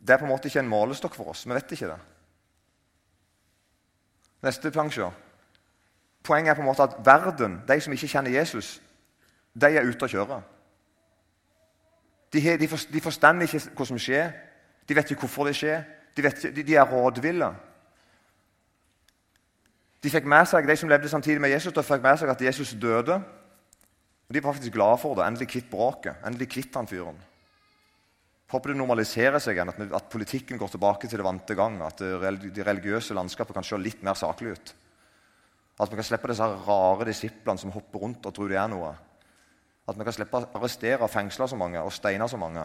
Det 0.00 0.14
er 0.14 0.18
på 0.18 0.24
en 0.24 0.32
måte 0.32 0.48
ikke 0.48 0.64
en 0.64 0.68
målestokk 0.68 1.14
for 1.14 1.28
oss. 1.30 1.46
Vi 1.46 1.54
vet 1.54 1.72
ikke 1.72 1.92
det. 1.92 2.00
Neste 4.42 4.70
plansje. 4.70 5.12
Poenget 6.24 6.50
er 6.50 6.54
på 6.54 6.64
en 6.64 6.72
måte 6.72 6.82
at 6.82 6.98
verden, 7.04 7.62
de 7.68 7.80
som 7.80 7.92
ikke 7.92 8.08
kjenner 8.08 8.30
Jesus, 8.30 8.80
de 9.54 9.70
er 9.76 9.86
ute 9.86 10.06
å 10.06 10.10
kjøre. 10.10 10.42
De, 12.32 12.42
de, 12.42 12.66
de 12.66 13.00
forstår 13.00 13.42
ikke 13.46 13.60
hva 13.76 13.86
som 13.88 14.00
skjer. 14.00 14.34
De 14.88 14.96
vet 14.96 15.10
ikke 15.10 15.26
hvorfor 15.26 15.48
det 15.48 15.56
skjer. 15.58 15.84
De, 16.16 16.24
ikke, 16.24 16.50
de, 16.50 16.64
de 16.66 16.76
er 16.76 16.90
rådville. 16.90 17.50
De 20.02 20.12
fikk 20.12 20.28
med 20.28 20.46
seg, 20.46 20.68
de 20.68 20.76
som 20.78 20.90
levde 20.90 21.10
samtidig 21.10 21.42
med 21.42 21.50
Jesus, 21.50 21.74
de 21.74 21.82
fikk 21.82 22.04
med 22.04 22.20
seg 22.20 22.30
at 22.30 22.44
Jesus 22.48 22.74
døde. 22.78 23.16
Og 24.26 24.34
De 24.34 24.42
var 24.42 24.54
faktisk 24.54 24.74
glade 24.74 24.98
for 25.02 25.18
det. 25.18 25.26
Endelig 25.26 25.48
kvitt 25.50 25.70
bråket. 25.70 26.20
Endelig 26.26 26.50
kvitt 26.52 26.76
han 26.78 26.88
fyren. 26.90 27.18
Håper 28.50 28.70
det 28.70 28.78
normaliserer 28.78 29.42
seg 29.42 29.56
igjen, 29.56 29.72
at, 29.72 29.80
at, 29.98 30.10
politikken 30.10 30.58
går 30.58 30.70
tilbake 30.70 31.08
til 31.10 31.18
det 31.18 31.26
vante 31.26 31.56
gang. 31.58 31.80
At 31.82 32.02
det, 32.02 32.52
det 32.54 32.66
religiøse 32.66 33.14
landskapet 33.16 33.56
kan 33.56 33.66
se 33.66 33.78
litt 33.80 34.04
mer 34.06 34.18
saklig 34.18 34.54
ut. 34.54 34.74
At 35.82 35.90
vi 35.90 35.98
kan 35.98 36.06
slippe 36.06 36.30
disse 36.30 36.46
rare 36.46 37.08
disiplene 37.08 37.60
som 37.60 37.74
hopper 37.74 38.04
rundt 38.04 38.26
og 38.26 38.34
tror 38.34 38.50
de 38.50 38.58
er 38.58 38.70
noe. 38.70 38.94
At 39.86 39.98
vi 39.98 40.04
kan 40.04 40.14
slippe 40.16 40.38
å 40.38 40.46
arrestere 40.58 41.02
og 41.04 41.10
fengsle 41.10 41.48
så 41.48 41.56
mange 41.56 41.82
og 41.82 41.92
steine 41.94 42.28
så 42.28 42.38
mange. 42.40 42.64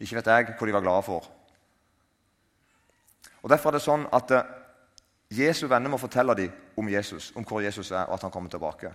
Ikke 0.00 0.16
vet 0.18 0.30
jeg 0.32 0.52
hva 0.52 0.66
de 0.66 0.76
var 0.76 0.84
glade 0.84 1.06
for. 1.06 1.26
Og 3.42 3.50
Derfor 3.50 3.70
er 3.70 3.76
det 3.76 3.84
sånn 3.84 4.06
at 4.12 4.30
eh, 4.32 4.52
Jesu 5.36 5.66
venner 5.68 5.92
må 5.92 6.00
fortelle 6.00 6.34
dem 6.38 6.52
om 6.80 6.88
Jesus, 6.88 7.32
om 7.36 7.44
hvor 7.44 7.60
Jesus 7.60 7.90
er, 7.90 8.06
og 8.06 8.16
at 8.16 8.24
han 8.24 8.32
kommer 8.32 8.50
tilbake. 8.50 8.92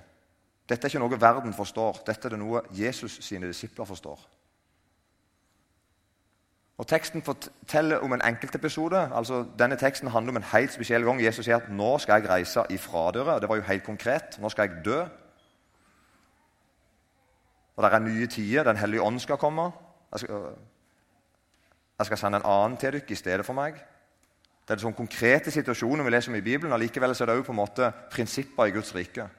Dette 0.70 0.86
er 0.86 0.92
ikke 0.92 1.02
noe 1.02 1.22
verden 1.22 1.54
forstår. 1.54 2.04
Dette 2.06 2.28
er 2.28 2.36
det 2.36 2.42
noe 2.42 2.64
Jesus 2.74 3.20
sine 3.26 3.50
disipler 3.50 3.88
forstår. 3.90 4.20
Og 6.80 6.88
Teksten 6.88 7.22
forteller 7.22 8.00
om 8.06 8.14
en 8.16 8.22
enkeltepisode. 8.24 9.00
altså 9.14 9.46
Denne 9.60 9.76
teksten 9.76 10.08
handler 10.08 10.32
om 10.32 10.38
en 10.38 10.52
helt 10.54 10.74
spesiell 10.74 11.04
gang. 11.04 11.24
Jesus 11.24 11.46
sier 11.46 11.58
at 11.58 11.70
'nå 11.70 11.98
skal 11.98 12.22
jeg 12.22 12.30
reise 12.30 12.64
ifra 12.70 13.12
dere'. 13.12 13.40
Det 13.40 13.50
var 13.50 13.56
jo 13.56 13.62
helt 13.62 13.84
konkret. 13.84 14.40
Nå 14.40 14.50
skal 14.50 14.70
jeg 14.70 14.86
dø. 14.86 15.06
Og 17.80 17.86
det 17.86 17.94
er 17.96 18.04
nye 18.04 18.28
tider. 18.28 18.64
Den 18.68 18.78
hellige 18.78 19.02
ånd 19.02 19.22
skal 19.24 19.38
komme. 19.40 19.70
Jeg 20.12 20.20
skal, 20.20 20.50
jeg 22.00 22.06
skal 22.06 22.18
sende 22.18 22.42
en 22.42 22.50
annen 22.50 22.76
til 22.78 22.92
dere 22.92 23.08
i 23.08 23.16
stedet 23.16 23.46
for 23.48 23.56
meg. 23.56 23.78
Det 24.68 24.76
er 24.76 24.82
sånn 24.84 24.98
konkrete 24.98 25.52
situasjoner 25.54 26.04
vi 26.04 26.12
leser 26.12 26.34
om 26.34 26.36
i 26.36 26.44
Bibelen. 26.44 26.74
og 26.76 26.82
Likevel 26.84 27.16
er 27.16 27.30
det 27.30 27.36
også 27.38 27.46
på 27.48 27.54
en 27.56 27.62
måte 27.62 27.92
prinsipper 28.12 28.68
i 28.68 28.74
Guds 28.76 28.92
rike. 28.96 29.30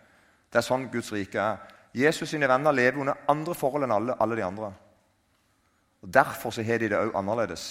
Det 0.48 0.58
er 0.58 0.64
sånn 0.64 0.88
Guds 0.88 1.12
rike 1.12 1.36
er. 1.36 1.76
Jesus 1.92 2.32
sine 2.32 2.48
venner 2.48 2.72
lever 2.72 3.02
under 3.02 3.20
andre 3.28 3.54
forhold 3.54 3.84
enn 3.84 3.92
alle, 3.92 4.16
alle 4.16 4.40
de 4.40 4.46
andre. 4.46 4.72
Og 6.00 6.14
Derfor 6.14 6.50
så 6.50 6.64
har 6.64 6.80
de 6.80 6.88
det 6.88 6.98
òg 6.98 7.12
annerledes. 7.18 7.68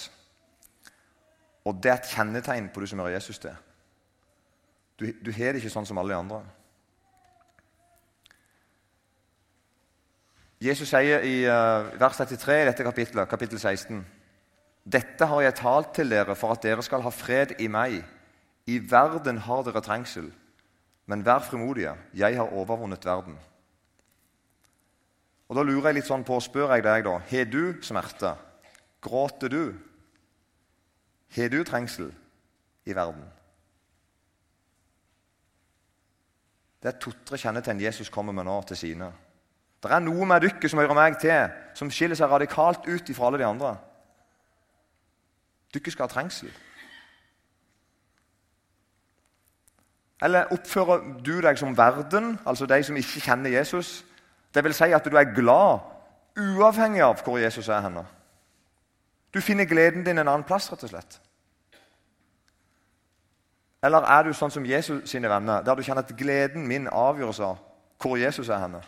Og 1.66 1.82
det 1.82 1.90
er 1.90 1.98
et 1.98 2.14
kjennetegn 2.14 2.70
på 2.70 2.80
du 2.80 2.86
som 2.86 3.02
hører 3.02 3.18
Jesus 3.18 3.42
til. 3.42 3.58
Du, 5.00 5.08
du 5.18 5.32
har 5.34 5.50
det 5.50 5.64
ikke 5.64 5.74
sånn 5.74 5.88
som 5.88 5.98
alle 5.98 6.14
de 6.14 6.20
andre. 6.20 6.44
Jesus 10.60 10.90
sier 10.92 11.22
i 11.24 11.36
uh, 11.48 11.86
vers 11.96 12.18
33 12.20 12.54
i 12.60 12.64
dette 12.68 12.84
kapittelet, 12.84 13.28
kapittel 13.28 13.58
16.: 13.58 14.02
Dette 14.84 15.26
har 15.26 15.40
jeg 15.40 15.54
talt 15.56 15.94
til 15.96 16.10
dere 16.12 16.34
for 16.36 16.52
at 16.52 16.60
dere 16.62 16.82
skal 16.84 17.00
ha 17.00 17.08
fred 17.08 17.54
i 17.64 17.68
meg. 17.72 18.02
I 18.68 18.76
verden 18.90 19.38
har 19.46 19.62
dere 19.64 19.80
trengsel, 19.80 20.28
men 21.08 21.24
vær 21.24 21.40
frimodige. 21.46 21.94
Jeg 22.14 22.36
har 22.36 22.52
overvunnet 22.52 23.06
verden. 23.06 23.38
Og 25.48 25.56
Da 25.56 25.62
lurer 25.62 25.88
jeg 25.88 25.94
litt 25.94 26.06
sånn 26.06 26.24
på, 26.28 26.36
spør 26.40 26.76
jeg 26.76 26.84
deg 26.84 27.04
da 27.08 27.16
Har 27.18 27.48
du 27.48 27.80
smerte? 27.82 28.34
Gråter 29.00 29.48
du? 29.48 29.74
Har 31.36 31.48
du 31.48 31.64
trengsel 31.64 32.12
i 32.84 32.94
verden? 32.94 33.24
Det 36.82 36.92
er 36.92 37.00
to-tre 37.00 37.40
kjennetegn 37.40 37.80
Jesus 37.80 38.12
kommer 38.12 38.32
med 38.32 38.44
nå 38.44 38.60
til 38.68 38.76
sine. 38.76 39.12
Det 39.82 39.92
er 39.92 40.02
noe 40.04 40.26
med 40.28 40.42
dere 40.44 40.68
som 40.68 40.80
hører 40.80 40.96
meg 40.96 41.16
til, 41.20 41.52
som 41.74 41.90
skiller 41.90 42.18
seg 42.18 42.28
radikalt 42.28 42.88
ut 42.88 43.12
fra 43.16 43.30
alle 43.30 43.40
de 43.40 43.46
andre. 43.48 43.76
Dere 45.74 45.92
skal 45.94 46.08
ha 46.08 46.12
trengsel. 46.12 46.50
Eller 50.22 50.52
oppfører 50.52 51.06
du 51.24 51.38
deg 51.40 51.56
som 51.58 51.76
verden, 51.76 52.34
altså 52.44 52.68
de 52.68 52.82
som 52.84 52.96
ikke 52.96 53.24
kjenner 53.24 53.50
Jesus? 53.50 54.04
Det 54.54 54.64
vil 54.64 54.74
si 54.76 54.90
at 54.92 55.06
du 55.06 55.16
er 55.16 55.32
glad 55.32 55.80
uavhengig 56.36 57.00
av 57.02 57.22
hvor 57.24 57.38
Jesus 57.40 57.68
er 57.68 57.80
henne. 57.80 58.04
Du 59.34 59.40
finner 59.40 59.64
gleden 59.64 60.04
din 60.04 60.18
en 60.18 60.28
annen 60.28 60.44
plass, 60.44 60.68
rett 60.72 60.84
og 60.84 60.92
slett. 60.92 61.20
Eller 63.82 64.04
er 64.04 64.26
du 64.26 64.34
sånn 64.36 64.52
som 64.52 64.66
Jesus 64.66 65.08
sine 65.08 65.30
venner, 65.30 65.62
der 65.64 65.74
du 65.74 65.82
kjenner 65.82 66.04
at 66.04 66.16
gleden 66.18 66.66
min 66.68 66.88
avgjøres 66.88 67.40
av 67.40 67.60
hvor 68.00 68.18
Jesus 68.20 68.48
er 68.48 68.60
henne? 68.60 68.82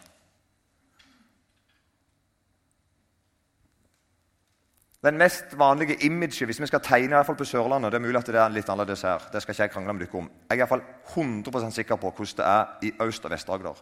Den 5.03 5.19
mest 5.19 5.59
vanlige 5.59 5.97
imaget 6.07 6.45
hvis 6.47 6.61
vi 6.61 6.67
skal 6.67 6.81
tegne 6.81 7.11
i 7.11 7.17
hvert 7.17 7.27
fall 7.27 7.37
på 7.37 7.45
Sørlandet 7.45 7.91
Det 7.93 7.99
er 7.99 8.05
mulig 8.05 8.21
at 8.21 8.27
det 8.27 8.39
er 8.39 8.53
litt 8.55 8.69
annerledes 8.71 9.03
her. 9.03 9.25
Det 9.33 9.43
skal 9.43 9.53
ikke 9.53 9.63
jeg 9.63 9.71
krangle 9.73 9.93
med 9.93 10.05
dere 10.05 10.19
om. 10.21 10.29
Jeg 10.31 10.51
er 10.51 10.55
i 10.55 10.63
hvert 10.63 10.69
fall 10.69 10.85
100% 11.17 11.75
sikker 11.75 11.97
på 11.97 12.11
hvordan 12.11 12.37
det 12.39 12.47
er 12.47 12.67
i 12.87 12.93
Øst- 13.03 13.25
og 13.25 13.31
Vest-Agder. 13.31 13.81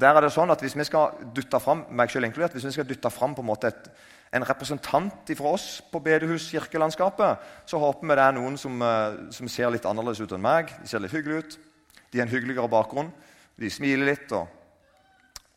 Der 0.00 0.14
er 0.14 0.20
det 0.20 0.32
sånn 0.32 0.50
at 0.50 0.60
Hvis 0.60 0.76
vi 0.76 0.84
skal 0.84 1.16
dytte 1.36 1.60
fram, 1.60 1.86
meg 1.90 2.10
selv 2.10 2.24
inkludert, 2.24 2.52
hvis 2.52 2.64
vi 2.64 2.72
skal 2.72 2.88
dytte 2.88 3.10
fram 3.10 3.34
på 3.34 3.40
en 3.40 3.46
måte 3.46 3.66
et, 3.66 3.88
en 4.32 4.44
representant 4.44 5.32
fra 5.36 5.48
oss 5.48 5.80
på 5.92 5.98
bedehus-kirkelandskapet, 5.98 7.38
så 7.66 7.78
håper 7.78 8.06
vi 8.06 8.14
det 8.14 8.24
er 8.24 8.36
noen 8.36 8.56
som, 8.58 8.82
eh, 8.82 9.16
som, 9.30 9.48
ser 9.48 9.70
litt 9.70 9.86
annerledes 9.86 10.20
ut 10.20 10.32
enn 10.32 10.42
meg. 10.42 10.76
De 10.82 10.88
ser 10.88 11.00
litt 11.00 11.12
hyggelige 11.12 11.38
ut. 11.38 11.58
De 12.12 12.18
har 12.18 12.26
en 12.26 12.34
hyggeligere 12.34 12.68
bakgrunn. 12.68 13.12
De 13.56 13.70
smiler 13.70 14.12
litt. 14.12 14.32
og 14.32 14.46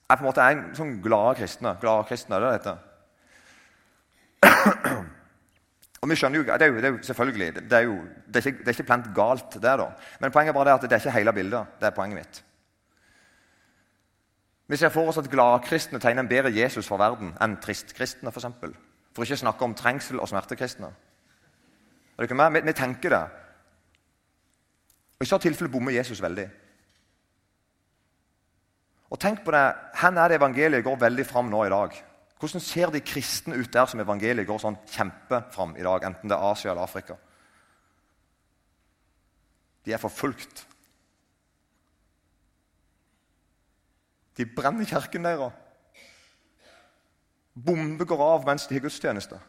er 0.09 0.15
på 0.15 0.23
en 0.23 0.31
måte 0.31 0.49
en 0.49 0.65
sånn 0.75 1.01
glade 1.01 1.35
kristne. 1.35 1.77
Glade 1.81 2.07
kristne, 2.07 2.35
er 2.35 2.39
det 2.39 2.49
det 2.49 2.59
heter. 2.61 2.92
Og 6.03 6.09
vi 6.09 6.15
skjønner 6.19 6.41
jo, 6.41 6.43
Det 6.43 6.61
er 6.61 6.67
jo, 6.67 6.75
det 6.75 6.85
er 6.85 6.91
jo 6.91 7.03
selvfølgelig, 7.03 7.53
det 7.55 7.73
er 7.73 7.85
jo 7.87 7.93
det 8.27 8.41
er 8.41 8.47
ikke, 8.47 8.59
det 8.59 8.67
er 8.67 8.75
ikke 8.75 8.83
plent 8.83 9.05
galt, 9.15 9.53
det. 9.53 9.61
da. 9.63 9.85
Men 10.19 10.31
poenget 10.31 10.51
er 10.51 10.53
bare 10.53 10.65
det 10.65 10.73
at 10.73 10.81
det 10.81 10.91
er 10.91 10.99
ikke 10.99 11.17
hele 11.17 11.33
bildet. 11.33 11.65
Det 11.79 11.87
er 11.87 11.95
poenget 11.95 12.17
mitt. 12.17 12.43
Vi 14.67 14.77
ser 14.77 14.89
for 14.89 15.07
oss 15.07 15.17
at 15.17 15.29
gladkristne 15.31 15.99
tegner 15.99 16.23
en 16.23 16.27
bedre 16.27 16.51
Jesus 16.51 16.87
for 16.87 16.97
verden 16.97 17.31
enn 17.41 17.55
tristkristne. 17.61 18.31
For, 18.31 18.39
eksempel. 18.39 18.75
for 19.15 19.23
ikke 19.23 19.37
snakke 19.37 19.63
om 19.63 19.75
trengsel- 19.75 20.19
og 20.19 20.27
smertekristne. 20.27 20.91
Vi, 22.17 22.61
vi 22.63 22.73
tenker 22.73 23.09
det. 23.09 23.23
Og 25.19 25.23
I 25.23 25.25
så 25.25 25.37
tilfelle 25.37 25.71
bommer 25.71 25.91
Jesus 25.91 26.21
veldig. 26.21 26.49
Og 29.09 29.19
tenk 29.19 29.45
på 29.45 29.51
det, 29.51 29.73
Hvor 29.99 30.19
er 30.19 30.27
det 30.27 30.35
evangeliet 30.35 30.83
går 30.83 30.95
veldig 30.95 31.25
fram 31.25 31.45
nå 31.45 31.63
i 31.65 31.69
dag? 31.69 32.03
Hvordan 32.43 32.59
ser 32.59 32.89
de 32.91 32.99
kristne 32.99 33.55
ut 33.55 33.71
der 33.71 33.85
som 33.87 34.01
evangeliet 34.03 34.43
går 34.43 34.57
sånn 34.59 34.75
kjempefram 34.91 35.77
i 35.79 35.83
dag, 35.85 36.03
enten 36.03 36.27
det 36.27 36.35
er 36.35 36.43
Asia 36.43 36.73
eller 36.73 36.83
Afrika? 36.83 37.15
De 39.87 39.93
er 39.95 40.01
forfulgt. 40.01 40.65
De 44.35 44.43
brenner 44.43 44.89
kirken 44.89 45.23
deres. 45.23 45.55
Bomber 47.55 48.11
går 48.11 48.25
av 48.25 48.43
mens 48.49 48.67
de 48.67 48.75
har 48.75 48.83
gudstjeneste. 48.89 49.39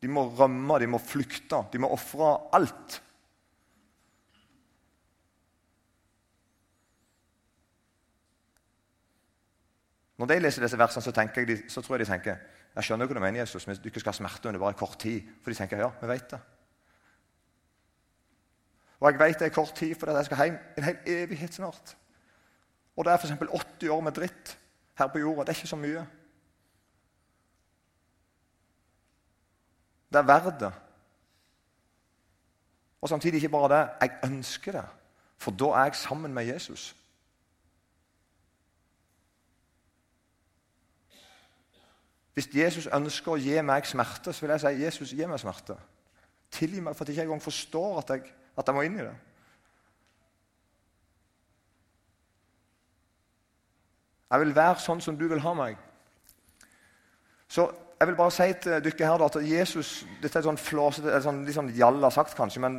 De 0.00 0.08
må 0.08 0.30
rømme, 0.32 0.80
de 0.80 0.88
må 0.88 1.02
flykte, 1.02 1.60
de 1.74 1.84
må 1.84 1.92
ofre 1.92 2.38
alt. 2.56 3.02
Når 10.18 10.26
de 10.26 10.38
leser 10.42 10.62
disse 10.62 10.78
versene, 10.78 11.02
så, 11.02 11.12
jeg, 11.14 11.58
så 11.68 11.82
tror 11.82 11.96
jeg 11.96 12.06
de 12.06 12.12
tenker 12.12 12.36
jeg 12.78 12.86
skjønner 12.86 13.08
hva 13.08 13.16
du 13.16 13.22
mener, 13.22 13.40
Jesus, 13.40 13.66
men 13.66 13.78
du 13.80 13.88
ikke 13.88 14.02
skal 14.02 14.12
ha 14.12 14.18
smerte 14.20 14.48
under 14.48 14.60
bare 14.62 14.76
kort 14.78 14.98
tid. 15.02 15.26
For 15.42 15.50
de 15.50 15.56
tenker 15.58 15.80
ja, 15.82 15.88
vi 15.98 16.10
vet 16.10 16.30
det. 16.30 16.38
Og 19.00 19.08
jeg 19.10 19.18
vet 19.18 19.40
det 19.40 19.46
er 19.48 19.54
kort 19.54 19.72
tid, 19.74 19.94
for 19.98 20.10
jeg 20.10 20.28
skal 20.28 20.42
hjem 20.44 20.58
en 20.78 20.86
hel 20.86 21.00
evighet 21.06 21.54
snart. 21.54 21.96
Og 22.96 23.06
det 23.06 23.12
er 23.12 23.18
f.eks. 23.18 23.32
80 23.78 23.90
år 23.94 24.00
med 24.06 24.14
dritt 24.14 24.54
her 24.98 25.10
på 25.10 25.22
jorda. 25.22 25.46
Det 25.46 25.54
er 25.54 25.58
ikke 25.58 25.70
så 25.70 25.78
mye. 25.78 26.04
Det 30.12 30.18
er 30.18 30.30
verdt 30.30 30.60
det. 30.60 30.72
Og 33.00 33.08
samtidig 33.08 33.42
ikke 33.42 33.54
bare 33.54 33.70
det. 33.74 33.82
Jeg 34.00 34.30
ønsker 34.30 34.72
det, 34.72 34.86
for 35.38 35.54
da 35.54 35.74
er 35.78 35.90
jeg 35.90 35.98
sammen 35.98 36.34
med 36.34 36.46
Jesus. 36.46 36.96
Hvis 42.38 42.52
Jesus 42.54 42.84
ønsker 42.94 43.32
å 43.34 43.40
gi 43.42 43.56
meg 43.66 43.86
smerte, 43.88 44.30
så 44.30 44.44
vil 44.44 44.52
jeg 44.54 44.62
si 44.62 44.84
Jesus, 44.84 45.14
gi 45.18 45.26
meg 45.26 45.40
smerte. 45.42 45.74
Tilgi 46.54 46.84
meg 46.84 46.94
for 46.94 47.02
at 47.02 47.10
jeg 47.10 47.16
ikke 47.16 47.24
engang 47.26 47.42
forstår 47.42 47.96
at 47.98 48.12
jeg, 48.14 48.30
at 48.54 48.70
jeg 48.70 48.76
må 48.76 48.84
inn 48.86 49.00
i 49.00 49.06
det. 49.08 49.14
Jeg 54.30 54.44
vil 54.44 54.54
være 54.54 54.78
sånn 54.84 55.02
som 55.02 55.18
du 55.18 55.26
vil 55.26 55.42
ha 55.42 55.56
meg. 55.58 55.82
Så 57.50 57.66
jeg 57.98 58.12
vil 58.12 58.20
bare 58.20 58.36
si 58.36 58.48
til 58.62 58.86
dere 58.86 59.10
her 59.10 59.26
at 59.26 59.40
Jesus 59.42 59.90
Dette 60.22 60.38
er 60.38 60.46
sånn 60.46 60.62
flåsete, 60.62 61.18
sånn, 61.24 61.42
litt 61.42 61.58
sånn 61.58 61.74
jalla 61.74 62.12
sagt, 62.14 62.38
kanskje, 62.38 62.62
men 62.62 62.78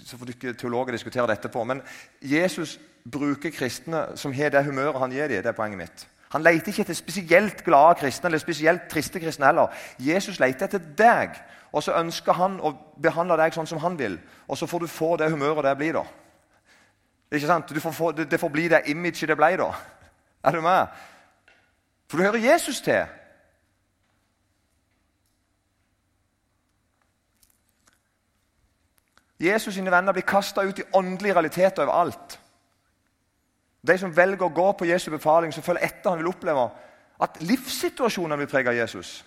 så 0.00 0.16
får 0.16 0.32
dere 0.32 0.56
teologer 0.56 0.96
diskutere 0.96 1.28
det 1.28 1.42
etterpå. 1.42 1.66
Men 1.68 1.84
Jesus 2.24 2.78
bruker 3.04 3.52
kristne 3.52 4.14
som 4.16 4.32
har 4.32 4.54
det 4.54 4.64
humøret 4.64 5.02
han 5.04 5.12
gir 5.12 5.28
dem. 5.28 5.44
Det 5.44 5.52
er 5.52 5.60
poenget 5.60 5.82
mitt. 5.84 6.08
Han 6.34 6.42
leter 6.42 6.72
ikke 6.72 6.82
etter 6.82 6.96
spesielt 6.98 7.60
glade 7.64 8.00
kristne 8.00 8.26
eller 8.26 8.42
spesielt 8.42 8.88
triste 8.90 9.20
kristne 9.22 9.46
heller. 9.46 9.70
Jesus 10.02 10.40
leter 10.42 10.66
etter 10.66 10.82
deg, 10.98 11.36
og 11.70 11.82
så 11.86 11.94
ønsker 11.94 12.34
han 12.34 12.56
å 12.58 12.72
behandle 13.02 13.38
deg 13.38 13.54
sånn 13.54 13.70
som 13.70 13.78
han 13.84 13.94
vil. 13.98 14.16
Og 14.50 14.58
så 14.58 14.66
får 14.66 14.82
du 14.82 14.90
få 14.90 15.14
det 15.20 15.30
humøret 15.30 15.68
det 15.68 15.76
blir, 15.78 16.00
da. 16.00 16.04
Ikke 17.30 17.46
sant? 17.46 17.70
Får 17.70 17.94
få, 17.94 18.12
det, 18.18 18.26
det 18.30 18.42
får 18.42 18.50
bli 18.50 18.66
det 18.68 18.82
imaget 18.90 19.30
det 19.30 19.38
ble, 19.38 19.52
da. 19.62 19.70
Er 20.42 20.58
du 20.58 20.60
med? 20.66 21.04
For 22.10 22.18
du 22.18 22.26
hører 22.26 22.50
Jesus 22.50 22.82
til. 22.82 23.06
Jesus 29.38 29.74
sine 29.74 29.90
venner 29.90 30.14
blir 30.14 30.26
kasta 30.26 30.66
ut 30.66 30.78
i 30.78 30.90
åndelige 30.92 31.34
realiteter 31.34 31.86
overalt. 31.86 32.40
De 33.84 33.96
som 34.00 34.12
velger 34.16 34.46
å 34.46 34.54
gå 34.54 34.66
på 34.78 34.88
Jesu 34.88 35.10
befaling, 35.12 35.52
som 35.52 35.62
følger 35.62 35.84
etter, 35.84 36.10
han 36.10 36.20
vil 36.22 36.30
oppleve 36.30 36.68
at 37.24 37.40
livssituasjonen 37.44 38.40
vil 38.40 38.48
prege 38.50 38.72
Jesus. 38.78 39.18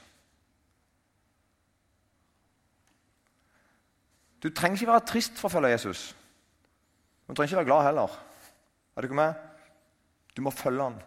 Du 4.44 4.50
trenger 4.50 4.78
ikke 4.78 4.92
være 4.92 5.10
trist 5.10 5.38
for 5.38 5.50
å 5.50 5.54
følge 5.54 5.74
Jesus. 5.74 6.08
Du 7.28 7.34
trenger 7.34 7.52
ikke 7.52 7.62
være 7.62 7.70
glad 7.70 7.86
heller. 7.90 8.18
Er 8.96 9.02
du 9.02 9.08
ikke 9.10 9.20
med? 9.20 9.34
Du 10.38 10.42
må 10.46 10.54
følge 10.54 10.84
han. 10.84 11.00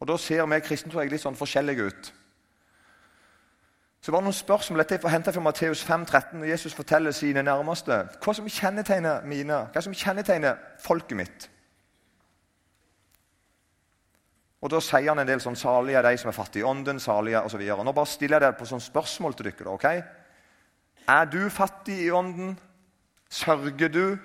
Og 0.00 0.08
Da 0.08 0.16
ser 0.18 0.46
vi 0.46 0.60
kristne 0.60 0.90
tror 0.90 1.04
jeg, 1.04 1.12
litt 1.12 1.22
sånn 1.22 1.38
forskjellige 1.38 1.84
ut. 1.86 2.12
Så 4.02 4.10
var 4.10 4.18
det 4.18 4.26
noen 4.26 4.34
spørsmål 4.34 4.82
dette 4.82 4.96
er 4.98 5.12
hentet 5.14 5.36
fra 5.36 5.42
Matteus 5.44 5.84
5, 5.86 6.04
13, 6.06 6.40
når 6.40 6.48
Jesus 6.50 6.74
forteller 6.74 7.14
sine 7.14 7.44
nærmeste 7.46 8.00
hva 8.18 8.32
som 8.34 8.48
kjennetegner 8.50 9.22
mine, 9.30 9.60
hva 9.70 9.82
som 9.84 9.94
kjennetegner 9.94 10.58
folket 10.82 11.18
mitt. 11.20 11.46
Og 14.62 14.70
Da 14.70 14.80
sier 14.82 15.08
han 15.10 15.18
en 15.18 15.26
del 15.26 15.42
sånn 15.42 15.58
salige 15.58 15.98
er 15.98 16.06
de 16.06 16.18
som 16.18 16.30
er 16.30 16.36
fattige 16.36 16.62
i 16.62 16.66
ånden, 16.66 16.98
salige 17.02 17.42
osv. 17.42 17.62
Nå 17.62 17.94
bare 17.94 18.10
stiller 18.10 18.38
jeg 18.38 18.46
det 18.52 18.58
på 18.58 18.66
sånn 18.70 18.82
spørsmål 18.82 19.34
til 19.34 19.50
dere. 19.50 19.70
ok? 19.70 19.86
Er 21.08 21.24
du 21.26 21.48
fattig 21.50 21.98
i 22.06 22.10
ånden? 22.10 22.58
Sørger 23.30 23.88
du? 23.88 24.18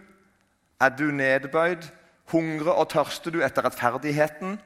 Er 0.82 0.90
du 0.90 1.12
nedbøyd? 1.12 1.90
Hungrer 2.34 2.74
og 2.74 2.90
tørster 2.90 3.32
du 3.32 3.42
etter 3.42 3.66
rettferdigheten? 3.66 4.60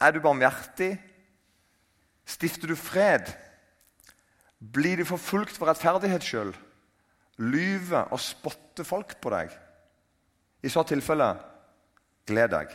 Er 0.00 0.12
du 0.12 0.20
barmhjertig? 0.20 0.98
Stifter 2.26 2.68
du 2.68 2.76
fred? 2.76 3.32
Blir 4.62 5.00
du 5.00 5.04
forfulgt 5.04 5.56
for 5.56 5.66
rettferdighet 5.66 6.22
skyld? 6.22 6.54
Lyver 7.42 8.12
og 8.14 8.20
spotter 8.22 8.86
folk 8.86 9.16
på 9.20 9.32
deg? 9.34 9.50
I 10.62 10.70
så 10.70 10.84
tilfelle 10.86 11.32
gled 12.28 12.52
deg. 12.52 12.70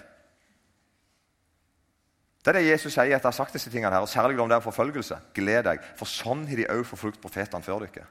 Det 2.44 2.52
er 2.52 2.60
det 2.60 2.68
Jesus 2.68 2.94
sier 2.96 3.12
etter 3.16 3.28
å 3.28 3.32
ha 3.32 3.36
sagt 3.36 3.56
disse 3.56 3.72
tingene 3.72 3.92
her, 3.92 4.04
og 4.04 4.12
særlig 4.12 4.40
om 4.40 4.48
det 4.48 4.56
er 4.56 4.64
forfølgelse. 4.64 5.18
Gled 5.36 5.66
deg, 5.68 5.84
for 6.00 6.08
sånn 6.08 6.46
har 6.48 6.60
de 6.60 6.68
òg 6.72 6.84
forfulgt 6.88 7.22
profetene 7.24 7.64
før 7.64 7.84
dere. 7.84 8.08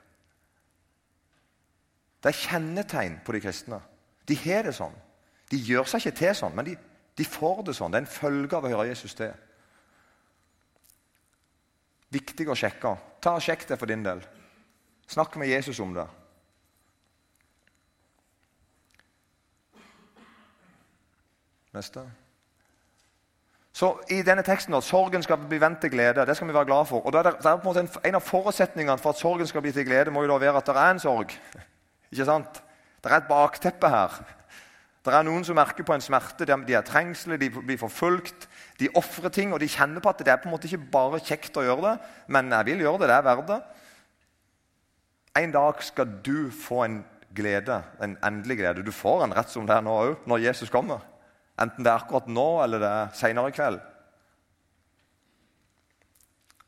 Det 2.21 2.33
er 2.33 2.43
kjennetegn 2.43 3.21
på 3.25 3.37
de 3.37 3.41
kristne. 3.45 3.81
De 4.29 4.37
har 4.41 4.67
det 4.67 4.75
sånn. 4.77 4.95
De 5.53 5.61
gjør 5.63 5.89
seg 5.89 6.03
ikke 6.03 6.19
til 6.19 6.35
sånn, 6.37 6.57
men 6.57 6.69
de, 6.69 6.75
de 7.17 7.27
får 7.29 7.63
det 7.69 7.77
sånn. 7.79 7.93
Det 7.93 8.01
er 8.01 8.07
en 8.07 8.17
følge 8.17 8.59
av 8.59 8.67
å 8.67 8.73
høre 8.73 8.89
Jesus 8.91 9.15
til. 9.17 9.33
Viktig 12.15 12.47
å 12.49 12.57
sjekke. 12.59 12.95
Ta 13.23 13.35
og 13.37 13.43
Sjekk 13.43 13.67
det 13.69 13.79
for 13.81 13.91
din 13.91 14.05
del. 14.05 14.23
Snakk 15.11 15.37
med 15.39 15.51
Jesus 15.51 15.81
om 15.83 15.95
det. 15.95 16.07
Neste. 21.77 22.05
Så 23.77 23.91
I 24.09 24.23
denne 24.25 24.41
teksten 24.41 24.75
at 24.75 24.87
sorgen 24.87 25.23
skal 25.23 25.43
bli 25.51 25.59
vendt 25.61 25.83
til 25.85 25.93
glede. 25.93 26.25
Det 26.25 26.37
skal 26.37 26.49
vi 26.49 26.55
være 26.57 26.71
glad 26.71 26.87
for. 26.89 27.05
Og 27.05 27.13
det 27.13 27.27
er, 27.27 27.35
på 27.37 27.51
en, 27.51 27.65
måte 27.65 27.83
en, 27.85 27.91
en, 28.09 28.17
av 28.17 28.25
forutsetningene 28.25 29.03
for 29.03 29.13
at 29.13 29.21
sorgen 29.21 29.49
skal 29.51 29.61
bli 29.65 29.73
til 29.77 29.85
glede, 29.85 30.15
må 30.15 30.23
jo 30.25 30.31
da 30.31 30.39
være 30.41 30.63
at 30.63 30.71
det 30.71 30.77
er 30.81 30.95
en 30.95 31.03
sorg. 31.03 31.35
Ikke 32.13 32.25
sant? 32.25 32.63
Det 33.05 33.13
er 33.13 33.19
et 33.21 33.29
bakteppe 33.29 33.91
her. 33.93 34.17
Det 35.05 35.13
er 35.15 35.27
noen 35.29 35.45
som 35.45 35.59
merker 35.59 35.85
på 35.87 35.93
en 35.95 36.03
smerte. 36.03 36.49
De 36.49 36.75
er 36.75 36.87
trengsler, 36.87 37.37
de 37.37 37.51
blir 37.53 37.79
forfulgt. 37.79 38.49
De 38.81 38.91
ofrer 38.99 39.33
ting, 39.33 39.53
og 39.55 39.61
de 39.61 39.69
kjenner 39.73 40.05
på 40.05 40.13
at 40.13 40.21
det 40.21 40.33
er 40.33 40.41
på 40.41 40.51
en 40.51 40.55
måte 40.55 40.69
ikke 40.69 40.91
bare 40.93 41.21
kjekt 41.25 41.57
å 41.57 41.65
gjøre 41.65 41.85
det, 41.87 41.95
men 42.29 42.53
jeg 42.53 42.69
vil 42.69 42.85
gjøre 42.85 43.03
det. 43.03 43.09
Det 43.09 43.17
er 43.17 43.27
verdt 43.31 43.51
det. 43.51 43.61
En 45.41 45.53
dag 45.53 45.83
skal 45.85 46.17
du 46.25 46.51
få 46.53 46.83
en 46.85 47.01
glede, 47.37 47.83
en 48.03 48.17
endelig 48.25 48.59
glede. 48.61 48.85
Du 48.85 48.93
får 48.93 49.25
en 49.25 49.37
rett 49.37 49.53
som 49.53 49.67
det 49.69 49.77
er 49.77 49.85
nå 49.85 49.97
òg, 49.97 50.15
når 50.29 50.45
Jesus 50.49 50.73
kommer. 50.73 51.05
Enten 51.61 51.85
det 51.85 51.93
er 51.93 52.03
akkurat 52.03 52.29
nå 52.29 52.49
eller 52.65 52.83
det 52.83 52.93
er 52.93 53.13
seinere 53.17 53.53
i 53.53 53.57
kveld. 53.57 53.81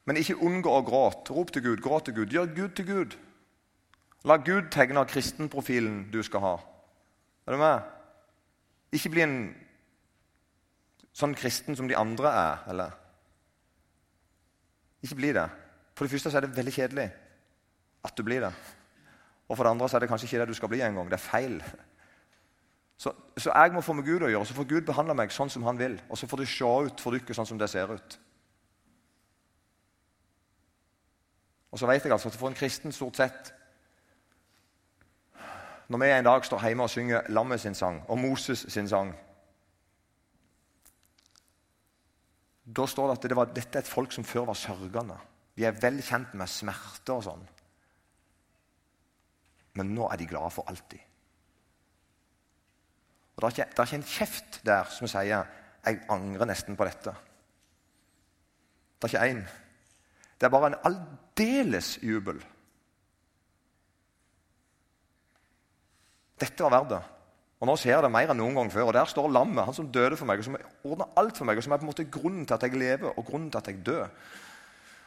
Men 0.09 0.17
ikke 0.17 0.39
unngå 0.41 0.73
å 0.73 0.85
gråte. 0.85 1.35
Rop 1.37 1.53
til 1.53 1.65
Gud, 1.67 1.83
gråt 1.85 2.09
til 2.09 2.17
Gud. 2.17 2.33
Gjør 2.33 2.53
Gud 2.57 2.77
til 2.77 2.87
Gud. 2.89 3.17
La 4.25 4.39
Gud 4.41 4.71
tegne 4.73 5.05
kristenprofilen 5.09 6.07
du 6.13 6.23
skal 6.25 6.45
ha. 6.45 6.55
Er 7.47 7.57
du 7.57 7.61
med? 7.61 7.91
Ikke 8.97 9.13
bli 9.13 9.25
en 9.25 9.39
sånn 11.19 11.35
kristen 11.35 11.77
som 11.77 11.89
de 11.91 11.97
andre 11.99 12.31
er. 12.31 12.65
eller? 12.71 12.97
Ikke 15.03 15.19
bli 15.19 15.33
det. 15.35 15.49
For 15.95 16.07
det 16.07 16.15
første 16.15 16.31
så 16.31 16.39
er 16.39 16.47
det 16.47 16.57
veldig 16.57 16.75
kjedelig 16.75 17.09
at 18.07 18.17
du 18.17 18.23
blir 18.23 18.45
det. 18.47 18.53
Og 19.49 19.57
for 19.57 19.65
det 19.65 19.71
andre 19.71 19.89
så 19.89 19.97
er 19.97 20.05
det 20.05 20.09
kanskje 20.09 20.29
ikke 20.29 20.41
det 20.45 20.49
du 20.49 20.55
skal 20.55 20.71
bli 20.71 20.83
engang. 20.85 21.11
Det 21.11 21.19
er 21.19 21.25
feil. 21.25 21.63
Så, 22.99 23.13
så, 23.37 23.53
jeg 23.55 23.73
må 23.73 23.81
få 23.81 23.95
med 23.95 24.05
Gud 24.07 24.23
å 24.27 24.31
gjøre, 24.31 24.47
så 24.47 24.55
får 24.55 24.71
Gud 24.71 24.87
behandle 24.87 25.15
meg 25.15 25.35
sånn 25.35 25.51
som 25.51 25.63
han 25.67 25.79
vil. 25.79 26.01
Og 26.11 26.19
så 26.19 26.27
får 26.27 26.43
det 26.43 26.49
se 26.51 26.73
ut 26.87 27.01
for 27.01 27.15
dere 27.15 27.35
sånn 27.35 27.47
som 27.47 27.59
det 27.59 27.71
ser 27.71 27.95
ut. 27.95 28.19
Og 31.71 31.79
så 31.79 31.87
vet 31.87 32.05
jeg 32.05 32.13
altså 32.13 32.31
at 32.31 32.39
for 32.39 32.51
en 32.51 32.57
kristen 32.57 32.93
stort 32.93 33.19
sett 33.21 33.51
Når 35.89 36.01
vi 36.01 36.07
en 36.09 36.25
dag 36.25 36.45
står 36.45 36.63
hjemme 36.65 36.87
og 36.87 36.91
synger 36.91 37.29
Lammet 37.29 37.61
sin 37.61 37.75
sang 37.77 37.99
og 38.09 38.19
Moses 38.19 38.65
sin 38.73 38.89
sang 38.89 39.13
Da 42.69 42.85
står 42.87 43.09
det 43.09 43.17
at 43.17 43.29
det 43.31 43.37
var, 43.39 43.53
dette 43.55 43.79
er 43.79 43.85
et 43.85 43.89
folk 43.89 44.13
som 44.13 44.27
før 44.29 44.51
var 44.51 44.59
sørgende. 44.59 45.17
De 45.57 45.65
er 45.65 45.77
vel 45.81 46.03
kjent 46.05 46.35
med 46.37 46.51
smerte 46.53 47.15
og 47.15 47.25
sånn. 47.25 47.47
Men 49.79 49.95
nå 49.95 50.09
er 50.09 50.21
de 50.21 50.27
glade 50.29 50.53
for 50.53 50.69
alltid. 50.69 51.01
Og 53.37 53.43
Det 53.43 53.49
er 53.49 53.55
ikke, 53.55 53.71
det 53.71 53.79
er 53.79 53.89
ikke 53.89 54.01
en 54.01 54.13
kjeft 54.13 54.61
der 54.67 54.85
som 54.91 55.09
sier 55.09 55.47
'jeg 55.85 56.01
angrer 56.11 56.47
nesten 56.47 56.77
på 56.77 56.85
dette'. 56.85 57.15
Det 59.01 59.05
er 59.05 59.09
ikke 59.09 59.31
én. 59.31 59.49
Det 60.41 60.47
er 60.47 60.51
bare 60.51 60.67
en 60.67 60.81
aldeles 60.85 61.99
jubel. 62.03 62.45
Dette 66.41 66.63
var 66.63 66.71
verdt 66.71 66.91
det. 66.91 67.03
Og 67.61 67.67
Nå 67.67 67.77
ser 67.77 67.91
jeg 67.91 68.03
det 68.03 68.11
mer 68.15 68.31
enn 68.31 68.39
noen 68.39 68.55
gang 68.55 68.73
før. 68.73 68.91
og 68.91 68.95
Der 68.95 69.05
står 69.05 69.31
lammet, 69.31 69.65
han 69.65 69.75
som 69.75 69.93
døde 69.93 70.17
for 70.17 70.27
meg, 70.27 70.39
og 70.39 70.45
som 70.45 70.57
ordner 70.85 71.09
alt 71.17 71.37
for 71.37 71.45
meg, 71.45 71.57
og 71.57 71.63
som 71.63 71.73
er 71.73 71.81
på 71.81 71.87
en 71.87 71.91
måte 71.91 72.11
grunnen 72.11 72.47
til 72.47 72.55
at 72.55 72.63
jeg 72.63 72.79
lever, 72.79 73.19
og 73.19 73.25
grunnen 73.25 73.51
til 73.51 73.59
at 73.59 73.67
jeg 73.67 73.87
dør. 73.87 74.07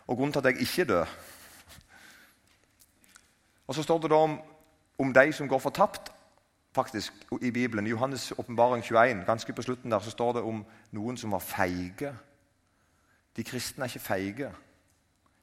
Og 0.08 0.18
grunnen 0.18 0.34
til 0.34 0.40
at 0.40 0.46
jeg 0.46 0.62
ikke 0.62 0.86
dør. 0.86 1.06
Og 3.68 3.76
Så 3.76 3.84
står 3.84 3.98
det 4.00 4.10
da 4.12 4.16
om, 4.16 4.40
om 5.00 5.14
de 5.14 5.34
som 5.34 5.48
går 5.48 5.60
fortapt 5.60 6.12
faktisk, 6.76 7.14
i 7.42 7.52
Bibelen. 7.52 7.88
I 7.88 7.94
Johannes' 7.94 8.32
åpenbaring 8.38 8.84
21, 8.84 9.26
ganske 9.26 9.54
på 9.54 9.62
slutten 9.62 9.92
der, 9.92 10.00
så 10.00 10.12
står 10.12 10.34
det 10.34 10.42
om 10.42 10.66
noen 10.92 11.18
som 11.18 11.32
var 11.32 11.40
feige. 11.40 12.16
De 13.36 13.44
kristne 13.44 13.84
er 13.84 13.88
ikke 13.88 14.00
feige. 14.00 14.52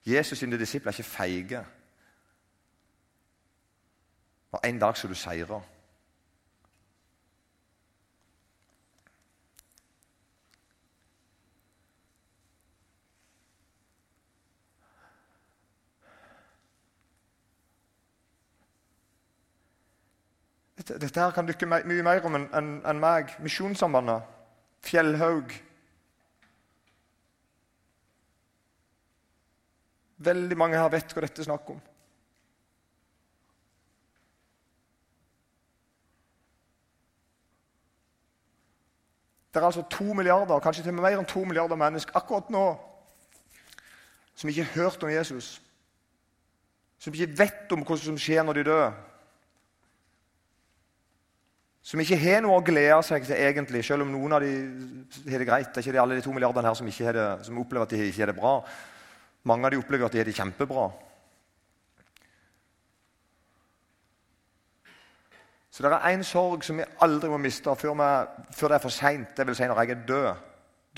Jesus' 0.08 0.34
sine 0.34 0.58
disipler 0.58 0.92
er 0.92 0.98
ikke 0.98 1.10
feige. 1.10 1.64
Og 4.52 4.60
En 4.64 4.78
dag 4.78 4.96
skal 4.96 5.10
du 5.10 5.14
seire. 5.14 5.62
Dette, 20.88 21.00
dette 21.00 21.20
her 21.20 21.30
kan 21.30 21.48
dykke 21.48 21.66
mye 21.68 22.02
mer 22.02 22.24
om 22.24 22.36
enn 22.38 22.48
en, 22.56 22.68
en 22.88 23.00
meg. 23.00 23.34
Misjonssambandet, 23.44 24.24
Fjellhaug 24.84 25.52
Veldig 30.18 30.56
mange 30.58 30.78
her 30.80 30.88
vet 30.90 31.12
hva 31.14 31.22
dette 31.22 31.44
er 31.44 31.46
snakk 31.46 31.68
om. 31.70 31.76
Det 39.54 39.60
er 39.60 39.66
altså 39.68 39.84
to 39.90 40.04
milliarder, 40.12 40.58
kanskje 40.58 40.82
til 40.82 40.90
og 40.90 40.98
med 40.98 41.06
mer 41.06 41.20
enn 41.20 41.28
to 41.28 41.44
milliarder 41.46 41.78
mennesker 41.78 42.18
akkurat 42.18 42.50
nå 42.50 42.66
som 44.38 44.50
ikke 44.50 44.64
har 44.64 44.82
hørt 44.82 45.02
om 45.02 45.10
Jesus. 45.10 45.62
Som 46.98 47.14
ikke 47.14 47.38
vet 47.38 47.72
om 47.74 47.86
hva 47.86 47.96
som 47.98 48.18
skjer 48.18 48.42
når 48.42 48.58
de 48.58 48.66
dør. 48.72 48.90
Som 51.88 52.02
ikke 52.04 52.18
har 52.20 52.42
noe 52.44 52.58
å 52.58 52.64
glede 52.64 52.98
seg 53.06 53.24
til, 53.24 53.38
egentlig, 53.40 53.80
selv 53.86 54.04
om 54.04 54.10
noen 54.12 54.36
av 54.36 54.44
de 54.44 54.52
har 55.24 55.40
det 55.40 55.48
greit. 55.48 55.70
Det 55.72 55.80
er 55.80 55.86
ikke 55.88 56.02
alle 56.02 56.18
de 56.18 56.24
to 56.26 56.34
milliardene 56.36 56.68
her 56.68 56.76
som, 56.76 56.88
det, 56.88 57.28
som 57.46 57.60
opplever 57.62 57.88
at 57.88 57.94
de 57.94 58.08
ikke 58.10 58.20
har 58.20 58.32
det 58.32 58.36
bra. 58.36 58.58
Mange 59.48 59.64
av 59.64 59.72
de 59.72 59.78
opplever 59.80 60.04
at 60.04 60.12
de 60.12 60.20
har 60.20 60.28
det 60.28 60.36
kjempebra. 60.36 60.84
Så 65.72 65.86
det 65.86 65.94
er 65.94 66.12
én 66.12 66.26
sorg 66.26 66.66
som 66.66 66.80
vi 66.80 66.90
aldri 67.06 67.32
må 67.32 67.40
miste 67.40 67.72
før, 67.80 67.96
vi, 67.96 68.52
før 68.58 68.74
det 68.74 68.76
er 68.76 68.84
for 68.84 68.92
seint. 68.92 69.32
Dvs. 69.38 69.56
Si 69.56 69.68
når 69.70 69.80
jeg 69.84 69.94
er 69.94 70.06
død. 70.12 70.46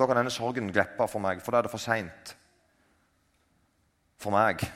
Da 0.00 0.07
kan 0.09 0.18
denne 0.18 0.35
sorgen 0.35 0.70
glippe 0.72 1.07
for 1.12 1.22
meg, 1.22 1.42
for 1.44 1.53
da 1.53 1.61
er 1.61 1.68
det 1.68 1.74
for 1.74 1.83
seint 1.83 2.35
for 4.20 4.35
meg 4.35 4.66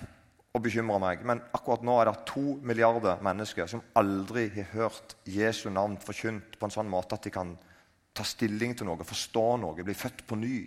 å 0.55 0.63
bekymrer 0.63 1.03
meg. 1.03 1.25
Men 1.27 1.43
akkurat 1.57 1.83
nå 1.83 1.97
er 1.99 2.11
det 2.11 2.29
to 2.31 2.59
milliarder 2.63 3.23
mennesker 3.27 3.67
som 3.71 3.83
aldri 3.99 4.47
har 4.55 4.71
hørt 4.75 5.17
Jesu 5.27 5.67
navn 5.71 5.97
forkynt 5.99 6.59
på 6.61 6.69
en 6.69 6.75
sånn 6.75 6.91
måte 6.91 7.19
at 7.19 7.27
de 7.27 7.33
kan 7.35 7.57
ta 8.15 8.23
stilling 8.27 8.77
til 8.79 8.87
noe, 8.87 9.03
forstå 9.03 9.45
noe, 9.59 9.83
bli 9.83 9.97
født 9.99 10.23
på 10.29 10.39
ny. 10.39 10.59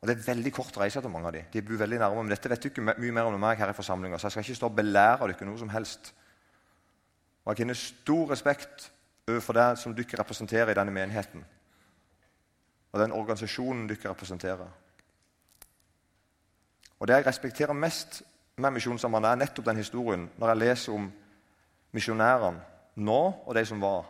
Og 0.00 0.08
Det 0.08 0.16
er 0.18 0.26
veldig 0.32 0.52
kort 0.52 0.76
reise 0.80 1.00
til 1.00 1.12
mange 1.12 1.28
av 1.28 1.36
dem. 1.36 1.46
De 1.52 1.62
bor 1.64 1.80
veldig 1.80 1.98
nærme. 2.00 2.24
Men 2.24 2.32
dette 2.32 2.48
vet 2.52 2.60
du 2.60 2.68
ikke 2.68 2.84
mye 2.84 3.12
mer 3.12 3.28
om 3.28 3.38
meg 3.40 3.60
her 3.60 3.72
i 3.72 3.76
forsamlinga, 3.76 4.18
så 4.20 4.28
jeg 4.28 4.34
skal 4.34 4.44
ikke 4.44 4.58
stå 4.58 4.68
og 4.68 4.76
belære 4.80 5.28
dere 5.30 5.48
noe 5.48 5.60
som 5.60 5.72
helst. 5.72 6.12
Og 7.44 7.52
Jeg 7.52 7.62
kjenner 7.62 7.78
stor 7.80 8.32
respekt 8.32 8.90
overfor 9.28 9.56
det 9.56 9.68
som 9.80 9.96
dere 9.96 10.20
representerer 10.20 10.72
i 10.72 10.76
denne 10.76 10.92
menigheten. 10.92 11.44
Og 12.94 13.00
den 13.02 13.12
organisasjonen 13.12 13.88
dere 13.90 14.12
representerer. 14.12 14.68
Og 17.00 17.08
Det 17.08 17.16
jeg 17.16 17.26
respekterer 17.26 17.74
mest 17.74 18.22
med 18.56 18.70
Misjonssambandet, 18.70 19.30
er 19.30 19.40
nettopp 19.42 19.66
den 19.66 19.82
historien 19.82 20.28
når 20.38 20.52
jeg 20.52 20.60
leser 20.62 20.94
om 20.94 21.08
misjonærene 21.92 22.62
nå 22.96 23.20
og 23.46 23.54
de 23.54 23.64
som 23.66 23.82
var. 23.82 24.06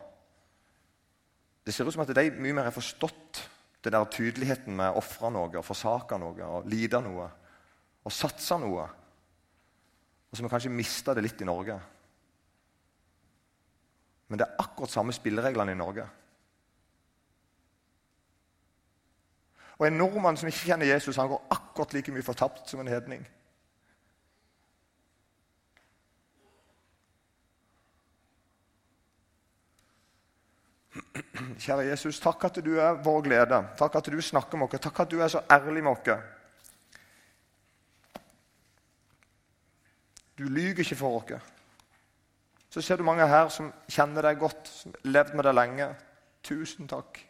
Det 1.65 1.73
ser 1.73 1.87
ut 1.87 1.95
som 1.95 2.03
at 2.05 2.13
de 2.13 2.29
mye 2.37 2.53
mer 2.53 2.69
har 2.69 2.75
forstått 2.75 3.41
den 3.85 3.93
der 3.93 4.05
tydeligheten 4.09 4.77
med 4.77 4.93
å 4.93 5.01
ofre 5.01 5.31
noe, 5.33 5.63
forsake 5.65 6.17
noe, 6.21 6.45
og 6.45 6.69
lide 6.69 7.01
noe. 7.01 7.25
Og 8.05 8.13
satse 8.13 8.57
noe. 8.61 8.85
Og 10.29 10.37
så 10.37 10.45
har 10.45 10.53
kanskje 10.53 10.73
mista 10.73 11.13
det 11.13 11.25
litt 11.25 11.41
i 11.41 11.47
Norge. 11.49 11.79
Men 14.29 14.41
det 14.41 14.45
er 14.45 14.61
akkurat 14.61 14.93
samme 14.93 15.13
spillereglene 15.13 15.73
i 15.73 15.79
Norge. 15.79 16.05
Og 19.77 19.87
En 19.87 19.97
nordmann 19.97 20.37
som 20.37 20.47
ikke 20.47 20.71
kjenner 20.71 20.87
Jesus, 20.87 21.15
han 21.15 21.27
går 21.27 21.47
akkurat 21.51 21.93
like 21.93 22.11
mye 22.11 22.23
fortapt 22.23 22.69
som 22.69 22.79
en 22.79 22.87
hedning. 22.87 23.25
Kjære 31.59 31.89
Jesus, 31.89 32.19
takk 32.23 32.43
at 32.47 32.61
du 32.63 32.77
er 32.79 33.01
vår 33.03 33.21
glede. 33.25 33.59
Takk 33.79 33.95
at 33.99 34.07
du 34.11 34.21
snakker 34.21 34.57
med 34.57 34.71
oss. 34.73 34.81
Takk 34.81 34.99
at 35.03 35.11
du 35.11 35.19
er 35.19 35.27
så 35.31 35.41
ærlig 35.51 35.83
med 35.83 35.91
oss. 35.91 36.23
Du 40.37 40.43
lyver 40.43 40.83
ikke 40.83 40.95
for 40.95 41.19
oss. 41.19 41.51
Så 42.69 42.81
ser 42.81 42.97
du 42.99 43.03
mange 43.07 43.27
her 43.27 43.47
som 43.49 43.71
kjenner 43.87 44.21
deg 44.21 44.39
godt, 44.39 44.67
som 44.67 44.95
har 44.95 45.11
levd 45.11 45.35
med 45.35 45.47
deg 45.47 45.55
lenge. 45.55 45.87
Tusen 46.43 46.87
takk. 46.91 47.21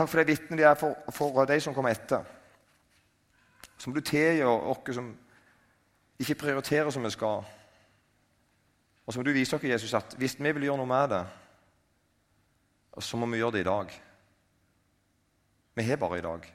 Takk 0.00 0.08
for 0.08 0.22
det 0.22 0.30
vitnene 0.30 0.56
de 0.62 0.64
er 0.64 0.78
for, 0.80 0.96
for 1.12 1.44
de 1.44 1.58
som 1.60 1.74
kommer 1.76 1.92
etter. 1.92 2.24
Som 3.76 3.92
du 3.92 4.00
tilgir 4.00 4.48
oss 4.48 4.94
som 4.96 5.10
ikke 6.20 6.38
prioriterer 6.40 6.88
som 6.90 7.04
vi 7.04 7.10
skal. 7.12 7.44
Og 9.04 9.12
som 9.12 9.24
du 9.24 9.32
viser 9.36 9.58
oss, 9.58 9.66
Jesus, 9.68 9.92
at 9.94 10.16
hvis 10.16 10.38
vi 10.40 10.52
vil 10.56 10.70
gjøre 10.70 10.80
noe 10.80 10.88
med 10.88 11.12
det, 11.12 11.20
så 12.96 13.20
må 13.20 13.28
vi 13.28 13.42
gjøre 13.42 13.58
det 13.58 13.60
i 13.60 13.68
dag. 13.68 13.92
Vi 15.76 15.84
har 15.84 16.00
bare 16.00 16.18
i 16.18 16.24
dag. 16.24 16.48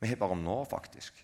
Vi 0.00 0.08
har 0.08 0.16
bare 0.16 0.38
om 0.38 0.44
nå, 0.44 0.56
faktisk. 0.72 1.20